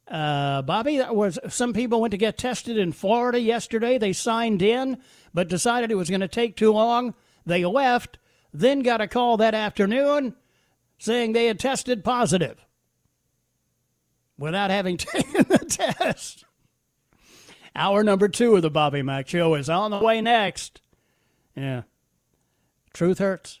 Uh, 0.06 0.60
Bobby, 0.60 0.98
that 0.98 1.16
was 1.16 1.38
some 1.48 1.72
people 1.72 2.02
went 2.02 2.12
to 2.12 2.18
get 2.18 2.36
tested 2.36 2.76
in 2.76 2.92
Florida 2.92 3.40
yesterday. 3.40 3.96
They 3.96 4.12
signed 4.12 4.60
in, 4.60 4.98
but 5.32 5.48
decided 5.48 5.90
it 5.90 5.94
was 5.94 6.10
going 6.10 6.20
to 6.20 6.28
take 6.28 6.56
too 6.58 6.70
long. 6.70 7.14
They 7.46 7.64
left, 7.64 8.18
then 8.52 8.80
got 8.80 9.00
a 9.00 9.08
call 9.08 9.36
that 9.36 9.54
afternoon 9.54 10.34
saying 10.98 11.32
they 11.32 11.46
had 11.46 11.58
tested 11.58 12.04
positive 12.04 12.64
without 14.38 14.70
having 14.70 14.96
taken 14.98 15.44
the 15.48 15.58
test. 15.58 16.44
Hour 17.76 18.04
number 18.04 18.28
two 18.28 18.54
of 18.56 18.62
the 18.62 18.70
Bobby 18.70 19.02
Mack 19.02 19.28
Show 19.28 19.54
is 19.54 19.68
on 19.68 19.90
the 19.90 19.98
way 19.98 20.20
next. 20.20 20.80
Yeah. 21.56 21.82
Truth 22.92 23.18
hurts. 23.18 23.60